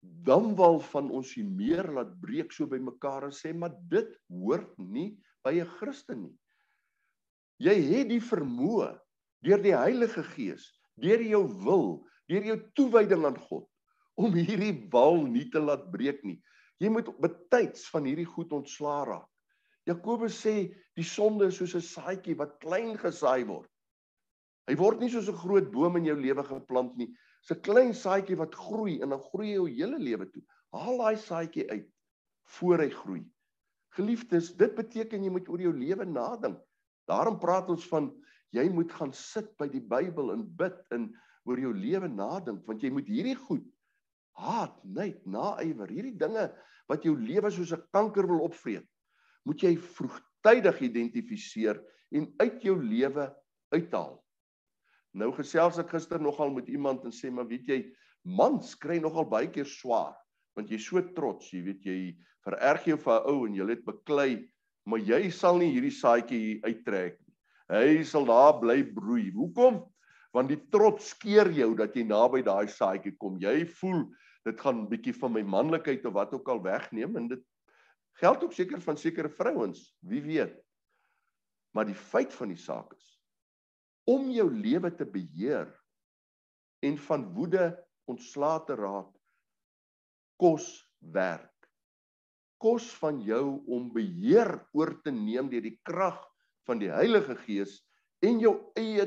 damwal 0.00 0.80
van 0.92 1.10
ons 1.10 1.34
hier 1.36 1.48
meer 1.48 1.88
laat 1.92 2.12
breek 2.22 2.52
so 2.52 2.66
by 2.66 2.78
mekaar 2.82 3.28
en 3.28 3.34
sê 3.36 3.52
maar 3.52 3.74
dit 3.92 4.14
hoort 4.28 4.72
nie 4.78 5.18
by 5.44 5.60
'n 5.60 5.72
Christen 5.78 6.22
nie. 6.22 6.36
Jy 7.60 7.76
het 7.92 8.08
die 8.08 8.20
vermoë 8.20 8.98
deur 9.44 9.62
die 9.62 9.76
Heilige 9.76 10.22
Gees, 10.22 10.64
deur 10.96 11.20
jou 11.20 11.44
wil, 11.64 12.06
deur 12.28 12.44
jou 12.44 12.58
toewyding 12.74 13.24
aan 13.24 13.36
God 13.36 13.68
om 14.16 14.32
hierdie 14.36 14.88
wal 14.92 15.22
nie 15.26 15.48
te 15.50 15.60
laat 15.60 15.90
breek 15.92 16.24
nie. 16.24 16.40
Jy 16.80 16.88
moet 16.92 17.08
betyds 17.20 17.88
van 17.92 18.04
hierdie 18.08 18.28
goed 18.28 18.52
ontslaa 18.52 19.04
raak. 19.04 19.28
Jakobus 19.88 20.36
sê 20.44 20.72
die 20.96 21.04
sonde 21.04 21.48
is 21.48 21.56
soos 21.56 21.74
'n 21.74 21.84
saadjie 21.84 22.36
wat 22.36 22.58
klein 22.60 22.96
gesaai 22.96 23.44
word. 23.48 23.68
Hy 24.68 24.76
word 24.76 25.00
nie 25.00 25.10
soos 25.10 25.28
'n 25.28 25.40
groot 25.42 25.70
boom 25.72 25.96
in 25.96 26.04
jou 26.04 26.16
lewe 26.16 26.44
geplant 26.44 26.96
nie. 26.96 27.08
'n 27.48 27.60
klein 27.66 27.94
saadjie 27.94 28.36
wat 28.36 28.54
groei 28.54 29.00
en 29.00 29.14
dan 29.14 29.22
groei 29.30 29.54
jou 29.54 29.68
hele 29.68 29.98
lewe 29.98 30.28
toe. 30.30 30.42
Haal 30.76 30.98
daai 30.98 31.16
saadjie 31.16 31.70
uit 31.70 31.88
voor 32.58 32.78
hy 32.78 32.90
groei. 32.90 33.24
Geliefdes, 33.96 34.52
dit 34.56 34.74
beteken 34.74 35.24
jy 35.24 35.30
moet 35.30 35.48
oor 35.48 35.60
jou 35.60 35.72
lewe 35.72 36.04
nadink. 36.04 36.60
Daarom 37.08 37.38
praat 37.38 37.70
ons 37.70 37.88
van 37.88 38.10
jy 38.54 38.68
moet 38.68 38.92
gaan 38.92 39.12
sit 39.12 39.56
by 39.58 39.68
die 39.68 39.82
Bybel 39.82 40.32
en 40.32 40.46
bid 40.56 40.78
en 40.90 41.10
oor 41.44 41.58
jou 41.58 41.72
lewe 41.74 42.08
nadink 42.08 42.66
want 42.66 42.82
jy 42.82 42.90
moet 42.90 43.08
hierdie 43.08 43.38
goed 43.38 43.66
haat, 44.40 44.76
net, 44.84 45.20
naaiwer, 45.28 45.90
hierdie 45.90 46.16
dinge 46.18 46.48
wat 46.90 47.04
jou 47.06 47.14
lewe 47.18 47.50
soos 47.52 47.72
'n 47.72 47.82
kanker 47.94 48.26
wil 48.26 48.46
opvreet, 48.46 48.86
moet 49.44 49.62
jy 49.62 49.76
vroegtydig 49.76 50.80
identifiseer 50.88 51.80
en 52.12 52.26
uit 52.40 52.62
jou 52.62 52.76
lewe 52.82 53.28
uithaal. 53.74 54.18
Nou 55.12 55.32
gesels 55.34 55.78
ek 55.82 55.90
gister 55.96 56.20
nogal 56.22 56.52
met 56.54 56.68
iemand 56.68 57.04
en 57.04 57.14
sê 57.14 57.30
maar 57.30 57.48
weet 57.50 57.66
jy, 57.68 57.80
mans 58.22 58.74
kry 58.78 59.00
nogal 59.00 59.26
baie 59.26 59.50
keer 59.50 59.66
swaar 59.66 60.16
want 60.58 60.70
jy's 60.70 60.84
so 60.84 61.00
trots, 61.14 61.52
jy 61.54 61.62
weet 61.62 61.84
jy 61.86 61.98
vererg 62.44 62.84
jou 62.86 62.96
vir 62.98 63.20
'n 63.20 63.26
ou 63.30 63.46
en 63.46 63.54
jy 63.54 63.66
het 63.70 63.84
beklei 63.86 64.50
maar 64.86 65.00
jy 65.04 65.30
sal 65.30 65.58
nie 65.60 65.70
hierdie 65.74 65.94
saadjie 65.94 66.60
uittrek 66.64 67.18
nie. 67.20 67.34
Hy 67.70 68.02
sal 68.04 68.26
daar 68.26 68.58
bly 68.58 68.82
broei. 68.82 69.30
Hoekom? 69.30 69.84
Want 70.34 70.50
die 70.50 70.58
trots 70.72 71.12
skeer 71.14 71.50
jou 71.54 71.74
dat 71.78 71.94
jy 71.94 72.02
naby 72.06 72.42
daai 72.46 72.66
saadjie 72.70 73.14
kom. 73.18 73.38
Jy 73.38 73.64
voel 73.80 74.08
dit 74.46 74.60
gaan 74.60 74.82
'n 74.82 74.88
bietjie 74.88 75.14
van 75.14 75.32
my 75.32 75.42
manlikheid 75.42 76.06
of 76.06 76.14
wat 76.14 76.32
ook 76.34 76.48
al 76.48 76.62
wegneem 76.62 77.16
en 77.16 77.28
dit 77.28 77.42
geld 78.18 78.44
ook 78.44 78.52
seker 78.52 78.80
van 78.80 78.96
sekere 78.96 79.28
vrouens, 79.28 79.94
wie 80.02 80.22
weet. 80.22 80.56
Maar 81.74 81.86
die 81.86 81.94
feit 81.94 82.32
van 82.34 82.48
die 82.48 82.56
saak 82.56 82.92
is 82.96 83.19
om 84.10 84.30
jou 84.34 84.48
lewe 84.50 84.90
te 84.96 85.06
beheer 85.06 85.70
en 86.86 86.98
van 87.06 87.28
woede 87.36 87.70
ontslae 88.10 88.64
te 88.66 88.76
raak 88.80 89.12
kos 90.40 90.66
werk 91.14 91.50
kos 92.60 92.90
van 93.00 93.22
jou 93.24 93.62
om 93.72 93.88
beheer 93.94 94.52
oor 94.76 94.92
te 95.04 95.12
neem 95.14 95.48
deur 95.52 95.64
die 95.64 95.78
krag 95.88 96.18
van 96.68 96.80
die 96.82 96.90
Heilige 96.92 97.34
Gees 97.46 97.78
en 98.26 98.40
jou 98.42 98.52
eie 98.78 99.06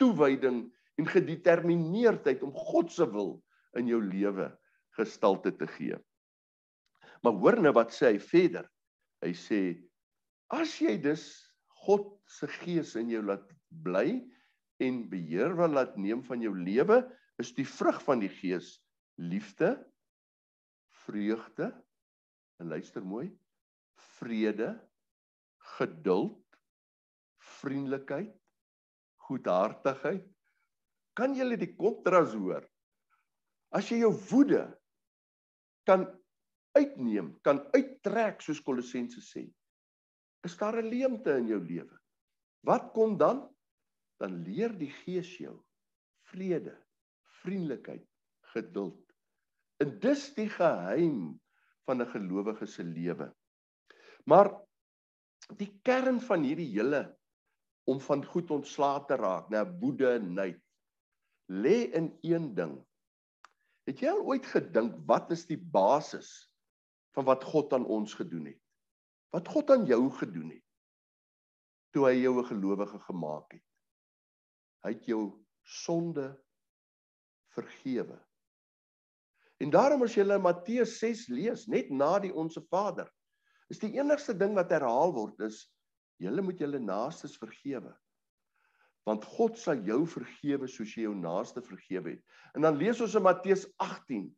toewyding 0.00 0.62
en 1.00 1.10
gedetermineerdheid 1.10 2.44
om 2.46 2.54
God 2.54 2.92
se 2.94 3.08
wil 3.10 3.34
in 3.76 3.90
jou 3.90 3.98
lewe 4.00 4.52
gestalte 4.96 5.50
te 5.58 5.66
gee. 5.74 5.98
Maar 7.26 7.36
hoor 7.42 7.58
nou 7.60 7.74
wat 7.76 7.92
sê 7.92 8.14
hy 8.14 8.20
verder. 8.22 8.68
Hy 9.24 9.32
sê 9.36 9.60
as 10.54 10.76
jy 10.80 10.94
dus 11.02 11.26
God 11.82 12.14
se 12.30 12.48
gees 12.62 12.94
in 12.96 13.10
jou 13.12 13.24
laat 13.26 13.50
bly 13.70 14.20
en 14.82 15.08
beheer 15.10 15.56
wil 15.56 15.72
laat 15.72 15.96
neem 15.96 16.22
van 16.22 16.40
jou 16.40 16.52
lewe, 16.56 17.02
is 17.38 17.54
die 17.56 17.66
vrug 17.68 18.02
van 18.04 18.20
die 18.20 18.32
gees 18.32 18.76
liefde, 19.16 19.76
vreugde, 21.06 21.72
En 22.56 22.68
luister 22.68 23.04
mooi. 23.04 23.28
Vrede, 23.94 24.70
geduld, 25.76 26.58
vriendelikheid, 27.60 28.32
goedhartigheid. 29.28 30.24
Kan 31.16 31.36
jy 31.36 31.56
die 31.56 31.72
kontras 31.76 32.34
hoor? 32.36 32.64
As 33.76 33.88
jy 33.90 34.00
jou 34.02 34.12
woede 34.30 34.62
kan 35.88 36.06
uitneem, 36.76 37.34
kan 37.44 37.62
uittrek 37.74 38.42
soos 38.44 38.60
Kolossense 38.64 39.22
sê, 39.24 39.46
is 40.44 40.56
daar 40.56 40.80
'n 40.80 40.88
leemte 40.88 41.36
in 41.40 41.48
jou 41.48 41.60
lewe. 41.60 41.96
Wat 42.62 42.92
kom 42.92 43.16
dan? 43.16 43.48
Dan 44.20 44.42
leer 44.46 44.72
die 44.78 44.90
Gees 44.90 45.36
jou 45.38 45.56
vrede, 46.30 46.74
vriendelikheid, 47.42 48.06
geduld. 48.52 49.02
En 49.82 49.98
dis 50.00 50.22
die 50.34 50.48
geheim 50.50 51.36
van 51.86 52.02
'n 52.02 52.10
gelowige 52.10 52.66
se 52.66 52.84
lewe. 52.84 53.28
Maar 54.24 54.50
die 55.56 55.70
kern 55.82 56.20
van 56.20 56.42
hierdie 56.42 56.72
hele 56.72 57.16
om 57.86 58.00
van 58.00 58.24
goed 58.24 58.50
ontslae 58.50 59.04
te 59.06 59.16
raak, 59.16 59.50
nou 59.50 59.64
woede 59.80 60.18
nait, 60.18 60.62
lê 61.46 61.86
in 61.94 62.18
een 62.22 62.54
ding. 62.54 62.74
Het 63.86 64.00
jy 64.02 64.10
al 64.10 64.24
ooit 64.26 64.46
gedink 64.46 64.96
wat 65.06 65.30
is 65.30 65.46
die 65.46 65.60
basis 65.60 66.50
van 67.14 67.24
wat 67.24 67.44
God 67.44 67.72
aan 67.72 67.86
ons 67.86 68.14
gedoen 68.14 68.46
het? 68.50 68.62
Wat 69.30 69.48
God 69.48 69.70
aan 69.70 69.86
jou 69.86 70.10
gedoen 70.10 70.50
het 70.50 70.62
toe 71.94 72.10
hy 72.10 72.16
jou 72.20 72.34
'n 72.40 72.44
gelowige 72.44 72.98
gemaak 72.98 73.52
het? 73.52 73.64
Hy 74.86 74.94
het 74.94 75.08
jou 75.10 75.22
sonde 75.66 76.30
vergewe. 77.56 78.20
En 79.58 79.72
daarom 79.72 80.04
as 80.06 80.14
jy 80.14 80.22
in 80.22 80.42
Matteus 80.44 80.98
6 81.00 81.26
lees, 81.32 81.64
net 81.66 81.90
na 81.90 82.16
die 82.22 82.30
onsse 82.30 82.62
Vader, 82.70 83.08
is 83.72 83.80
die 83.82 83.96
enigste 83.98 84.36
ding 84.36 84.54
wat 84.54 84.70
herhaal 84.70 85.10
word 85.16 85.40
is 85.48 85.64
julle 86.22 86.44
moet 86.44 86.60
julle 86.62 86.78
naastes 86.80 87.34
vergewe. 87.40 87.90
Want 89.06 89.26
God 89.36 89.58
sal 89.58 89.82
jou 89.86 90.04
vergewe 90.08 90.68
soos 90.70 90.94
jy 90.96 91.06
jou 91.06 91.16
naaste 91.18 91.62
vergewe 91.66 92.14
het. 92.14 92.22
En 92.54 92.66
dan 92.66 92.78
lees 92.78 93.02
ons 93.02 93.16
in 93.18 93.24
Matteus 93.26 93.66
18 93.82 94.30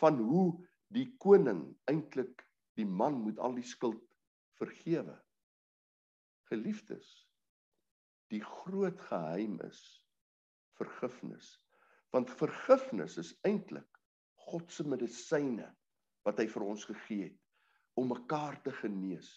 van 0.00 0.22
hoe 0.22 0.46
die 0.94 1.08
koning 1.22 1.64
eintlik 1.90 2.46
die 2.78 2.86
man 2.86 3.20
moet 3.24 3.38
al 3.42 3.58
die 3.58 3.66
skuld 3.66 4.02
vergewe. 4.58 5.18
Geliefdes, 6.50 7.10
die 8.30 8.42
groot 8.44 9.00
geheim 9.08 9.58
is 9.66 9.80
vergifnis. 10.78 11.58
Want 12.14 12.30
vergifnis 12.30 13.18
is 13.20 13.34
eintlik 13.46 13.86
God 14.50 14.70
se 14.72 14.86
medisyne 14.86 15.68
wat 16.26 16.40
hy 16.40 16.46
vir 16.50 16.66
ons 16.66 16.86
gegee 16.88 17.30
het 17.30 17.36
om 17.98 18.10
mekaar 18.12 18.56
te 18.64 18.72
genees. 18.80 19.28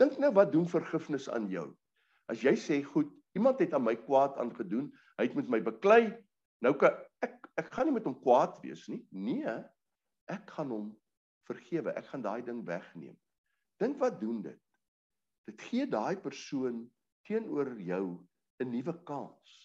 Dink 0.00 0.18
nou 0.20 0.32
wat 0.36 0.52
doen 0.52 0.66
vergifnis 0.68 1.28
aan 1.32 1.48
jou? 1.50 1.68
As 2.30 2.42
jy 2.44 2.54
sê 2.58 2.80
goed, 2.84 3.10
iemand 3.38 3.60
het 3.62 3.74
aan 3.74 3.84
my 3.86 3.94
kwaad 3.98 4.36
aangedoen, 4.42 4.90
hy 5.18 5.28
het 5.28 5.36
met 5.38 5.50
my 5.52 5.60
beklei, 5.64 6.10
nou 6.64 6.74
kan 6.78 6.98
ek 7.24 7.38
ek 7.60 7.68
gaan 7.74 7.88
nie 7.88 7.96
met 7.98 8.06
hom 8.08 8.16
kwaad 8.22 8.58
wees 8.64 8.86
nie. 8.88 9.02
Nee, 9.12 9.54
ek 10.32 10.50
gaan 10.56 10.70
hom 10.72 10.86
vergewe. 11.48 11.92
Ek 11.98 12.06
gaan 12.08 12.24
daai 12.24 12.40
ding 12.46 12.62
wegneem. 12.64 13.16
Dink 13.82 13.98
wat 14.00 14.20
doen 14.22 14.40
dit? 14.44 14.60
Dit 15.50 15.64
gee 15.68 15.86
daai 15.90 16.16
persoon 16.22 16.86
teenoor 17.28 17.74
jou 17.82 18.06
'n 18.62 18.70
nuwe 18.70 18.94
kans. 19.04 19.56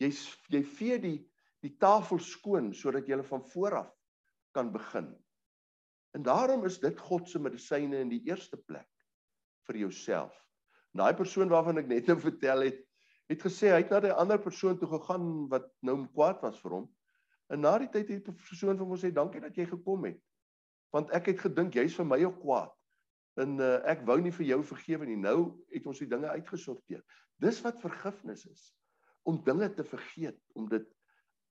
Jy 0.00 0.12
jy 0.52 0.62
vee 0.62 0.98
die 1.00 1.18
die 1.64 1.76
tafel 1.80 2.20
skoon 2.20 2.72
sodat 2.74 3.08
jy 3.08 3.22
van 3.24 3.42
vooraf 3.52 3.92
kan 4.54 4.72
begin. 4.72 5.08
En 6.14 6.22
daarom 6.22 6.64
is 6.64 6.78
dit 6.80 7.00
God 7.08 7.28
se 7.28 7.38
medisyne 7.38 7.98
in 8.00 8.12
die 8.12 8.22
eerste 8.28 8.56
plek 8.56 8.88
vir 9.66 9.80
jouself. 9.84 10.36
Daai 10.96 11.12
persoon 11.16 11.50
waarvan 11.52 11.82
ek 11.82 11.90
net 11.90 12.06
nou 12.08 12.16
vertel 12.20 12.68
het, 12.68 12.78
het 13.28 13.42
gesê 13.42 13.72
hy 13.72 13.82
het 13.82 13.90
na 13.90 14.00
'n 14.00 14.20
ander 14.22 14.38
persoon 14.38 14.78
toe 14.78 14.88
gegaan 14.88 15.48
wat 15.52 15.66
nou 15.82 16.06
kwaad 16.14 16.40
was 16.42 16.60
vir 16.60 16.78
hom. 16.78 16.86
En 17.50 17.60
na 17.60 17.78
die 17.78 17.88
tyd 17.88 18.08
het 18.08 18.24
die 18.24 18.32
persoon 18.32 18.78
vir 18.78 18.86
hom 18.86 18.94
gesê 18.96 19.12
dankie 19.12 19.40
dat 19.40 19.56
jy 19.56 19.66
gekom 19.66 20.04
het. 20.04 20.20
Want 20.92 21.10
ek 21.10 21.26
het 21.26 21.40
gedink 21.40 21.74
jy's 21.74 21.94
vir 21.94 22.06
my 22.06 22.24
ook 22.24 22.40
kwaad. 22.40 22.75
En 23.36 23.58
uh, 23.60 23.76
ek 23.88 24.04
wou 24.08 24.16
nie 24.20 24.32
vir 24.32 24.46
jou 24.52 24.60
vergewe 24.64 25.06
nie. 25.08 25.18
Nou 25.20 25.52
het 25.72 25.86
ons 25.86 26.00
die 26.00 26.08
dinge 26.08 26.30
uitgesorteer. 26.32 27.02
Dis 27.42 27.60
wat 27.64 27.82
vergifnis 27.82 28.46
is. 28.48 28.70
Om 29.28 29.42
dinge 29.44 29.68
te 29.74 29.84
vergeet, 29.84 30.38
om 30.56 30.68
dit 30.70 30.86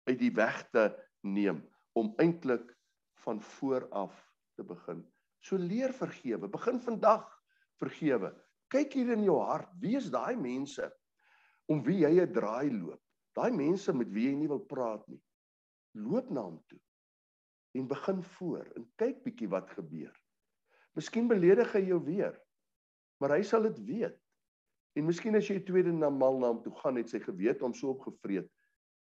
uit 0.09 0.19
die 0.19 0.31
weg 0.33 0.63
te 0.73 0.89
neem 1.25 1.61
om 1.95 2.11
eintlik 2.19 2.65
van 3.23 3.41
voor 3.41 3.87
af 3.95 4.15
te 4.55 4.63
begin. 4.63 5.03
So 5.39 5.57
leer 5.57 5.93
vergewe. 5.93 6.49
Begin 6.51 6.81
vandag 6.81 7.27
vergewe. 7.79 8.33
Kyk 8.73 8.97
hier 8.97 9.13
in 9.15 9.23
jou 9.23 9.37
hart. 9.39 9.71
Wie 9.79 9.95
is 9.97 10.09
daai 10.11 10.35
mense 10.35 10.89
om 11.71 11.83
wie 11.85 12.01
jy 12.03 12.19
'n 12.21 12.33
draai 12.33 12.69
loop? 12.71 13.01
Daai 13.35 13.51
mense 13.51 13.93
met 13.93 14.11
wie 14.11 14.27
jy 14.29 14.35
nie 14.35 14.47
wil 14.47 14.59
praat 14.59 15.07
nie. 15.07 15.21
Loop 15.93 16.29
na 16.29 16.41
hom 16.41 16.59
toe 16.67 16.79
en 17.75 17.87
begin 17.87 18.23
voor 18.23 18.65
en 18.75 18.85
kyk 18.95 19.23
bietjie 19.23 19.49
wat 19.51 19.69
gebeur. 19.69 20.13
Miskien 20.95 21.27
beledig 21.27 21.73
hy 21.75 21.83
jou 21.89 21.99
weer. 22.05 22.35
Maar 23.19 23.37
hy 23.37 23.43
sal 23.47 23.67
dit 23.67 23.79
weet. 23.87 24.19
En 24.95 25.07
miskien 25.07 25.35
as 25.35 25.47
jy 25.49 25.59
tweede 25.67 25.91
na 25.91 26.09
mal 26.11 26.39
na 26.39 26.53
hom 26.53 26.61
toe 26.63 26.73
gaan, 26.79 26.99
het 26.99 27.11
sy 27.11 27.19
geweet 27.23 27.63
om 27.65 27.75
so 27.75 27.91
opgevreet 27.91 28.47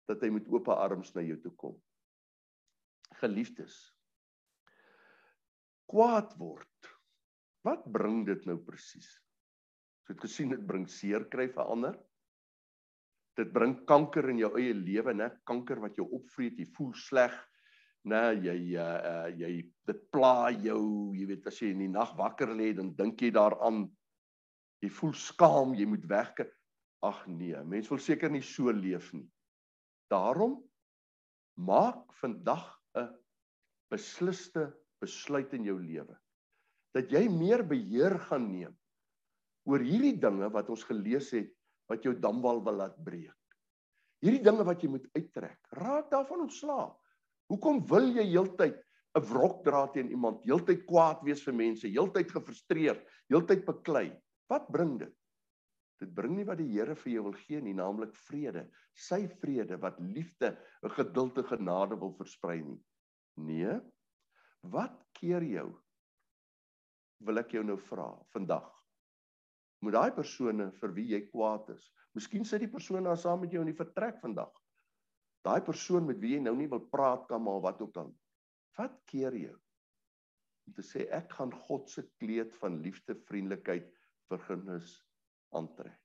dat 0.08 0.24
hy 0.24 0.30
met 0.36 0.48
oop 0.52 0.70
arms 0.72 1.12
na 1.16 1.24
jou 1.24 1.36
toe 1.44 1.52
kom. 1.60 1.76
Geliefdes. 3.20 3.76
Kwaad 5.92 6.34
word. 6.40 6.90
Wat 7.68 7.84
bring 7.92 8.24
dit 8.28 8.48
nou 8.48 8.58
presies? 8.64 9.12
So 10.04 10.16
het 10.16 10.24
gesien 10.24 10.52
dit 10.52 10.64
bring 10.68 10.88
seer 10.92 11.28
kry 11.32 11.48
vir 11.52 11.68
ander. 11.68 12.00
Dit 13.40 13.54
bring 13.56 13.78
kanker 13.90 14.28
in 14.32 14.42
jou 14.44 14.52
eie 14.60 14.74
lewe, 14.76 15.16
né? 15.16 15.30
Kanker 15.48 15.80
wat 15.84 15.96
jou 16.00 16.06
opvreet, 16.20 16.60
jy 16.60 16.68
voel 16.76 16.92
sleg, 17.00 17.36
né? 18.10 18.24
Jy 18.44 18.58
uh, 18.80 19.30
jy 19.38 19.54
dit 19.88 20.02
pla 20.12 20.52
jou, 20.52 21.14
jy 21.16 21.28
weet 21.30 21.48
as 21.50 21.60
jy 21.62 21.72
in 21.74 21.86
die 21.86 21.92
nag 21.92 22.16
wakker 22.20 22.52
lê, 22.56 22.74
dan 22.78 22.94
dink 22.98 23.22
jy 23.22 23.32
daaraan. 23.36 23.86
Jy 24.84 24.92
voel 24.92 25.14
skaam, 25.16 25.74
jy 25.80 25.88
moet 25.88 26.06
weg. 26.12 26.44
Ag 27.04 27.24
nee, 27.28 27.60
mens 27.68 27.90
wil 27.92 28.00
seker 28.00 28.32
nie 28.32 28.44
so 28.44 28.72
leef 28.72 29.12
nie. 29.16 29.28
Daarom 30.12 30.60
maak 31.60 32.14
vandag 32.20 32.66
'n 32.98 33.10
besliste 33.92 34.72
besluit 35.02 35.54
in 35.54 35.66
jou 35.68 35.78
lewe 35.80 36.16
dat 36.94 37.12
jy 37.12 37.26
meer 37.30 37.64
beheer 37.66 38.16
gaan 38.30 38.48
neem 38.52 38.74
oor 39.70 39.82
hierdie 39.82 40.16
dinge 40.20 40.50
wat 40.54 40.70
ons 40.70 40.84
gelees 40.88 41.32
het 41.34 41.52
wat 41.92 42.06
jou 42.06 42.14
damwal 42.16 42.62
wil 42.64 42.78
laat 42.80 42.96
breek. 43.04 43.38
Hierdie 44.24 44.44
dinge 44.44 44.64
wat 44.64 44.84
jy 44.84 44.90
moet 44.94 45.08
uittrek. 45.18 45.60
Raak 45.76 46.10
daarvan 46.12 46.46
ontslae. 46.46 46.92
Hoekom 47.54 47.84
wil 47.90 48.08
jy 48.16 48.26
heeltyd 48.32 48.80
'n 49.14 49.26
wrok 49.30 49.60
dra 49.66 49.86
teen 49.94 50.10
iemand, 50.10 50.42
heeltyd 50.48 50.88
kwaad 50.90 51.22
wees 51.22 51.44
vir 51.46 51.54
mense, 51.54 51.88
heeltyd 51.88 52.32
gefrustreerd, 52.34 53.04
heeltyd 53.30 53.62
beklei? 53.68 54.08
Wat 54.50 54.72
bring 54.74 54.98
dit? 55.04 55.14
Dit 56.02 56.16
bring 56.18 56.34
nie 56.36 56.48
wat 56.50 56.58
die 56.58 56.72
Here 56.72 56.96
vir 56.96 57.14
jou 57.14 57.24
wil 57.30 57.38
gee 57.46 57.62
nie, 57.62 57.76
naamlik 57.78 58.16
vrede. 58.26 58.66
Sy 58.98 59.28
vrede 59.40 59.78
wat 59.78 60.00
liefde, 60.02 60.58
'n 60.84 60.96
geduldige 60.98 61.56
genade 61.56 62.00
wil 62.00 62.16
versprei 62.18 62.64
nie. 62.64 62.82
Nee. 63.38 63.80
Wat 64.64 64.98
keer 65.14 65.44
jou? 65.44 65.70
Wil 67.22 67.38
ek 67.38 67.52
jou 67.52 67.64
nou 67.64 67.78
vra 67.78 68.18
vandag? 68.34 68.74
met 69.84 69.96
daai 69.96 70.16
persone 70.16 70.70
vir 70.80 70.94
wie 70.96 71.10
jy 71.12 71.22
kwaad 71.28 71.70
is. 71.76 71.90
Miskien 72.16 72.46
sit 72.48 72.64
die 72.64 72.72
persoon 72.72 73.04
daar 73.08 73.20
saam 73.20 73.42
met 73.44 73.52
jou 73.52 73.64
in 73.64 73.72
die 73.72 73.78
vertrek 73.78 74.22
vandag. 74.22 74.52
Daai 75.44 75.62
persoon 75.62 76.08
met 76.08 76.20
wie 76.24 76.36
jy 76.38 76.44
nou 76.44 76.56
nie 76.56 76.70
wil 76.72 76.84
praat 76.94 77.26
kan 77.28 77.44
maar 77.44 77.62
wat 77.64 77.82
ook 77.84 77.98
al. 78.00 78.14
Wat 78.80 78.96
keer 79.12 79.36
jou? 79.36 79.58
Om 80.68 80.76
te 80.78 80.86
sê 80.88 81.08
ek 81.12 81.36
gaan 81.38 81.52
God 81.68 81.90
se 81.92 82.06
kleed 82.22 82.54
van 82.62 82.80
liefde, 82.86 83.18
vriendelikheid, 83.28 83.90
vergifnis 84.32 84.96
aantrek. 85.54 86.00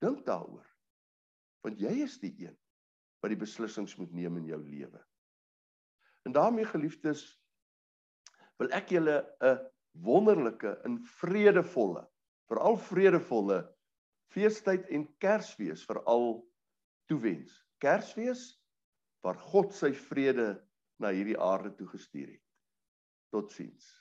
Dink 0.00 0.24
daaroor. 0.26 0.64
Want 1.64 1.80
jy 1.80 1.92
is 2.06 2.16
die 2.22 2.32
een 2.46 2.56
wat 3.20 3.34
die 3.34 3.42
beslissings 3.42 3.98
moet 4.00 4.14
neem 4.16 4.38
in 4.40 4.46
jou 4.48 4.60
lewe. 4.64 5.02
En 6.24 6.32
daarmee 6.32 6.64
geliefdes 6.64 7.26
wil 8.60 8.72
ek 8.76 8.94
julle 8.96 9.18
'n 9.44 9.60
wonderlike 9.92 10.72
en 10.88 10.96
vredevolle 11.20 12.06
veral 12.50 12.76
vredevolle 12.76 13.60
feestyd 14.34 14.88
en 14.90 15.06
Kersfees 15.22 15.84
veral 15.86 16.40
toewens. 17.10 17.52
Kersfees 17.80 18.60
waar 19.24 19.38
God 19.52 19.74
sy 19.76 19.92
vrede 19.96 20.52
na 21.00 21.12
hierdie 21.16 21.38
aarde 21.40 21.72
toe 21.76 21.88
gestuur 21.88 22.28
het. 22.28 22.44
Totsiens. 23.32 23.99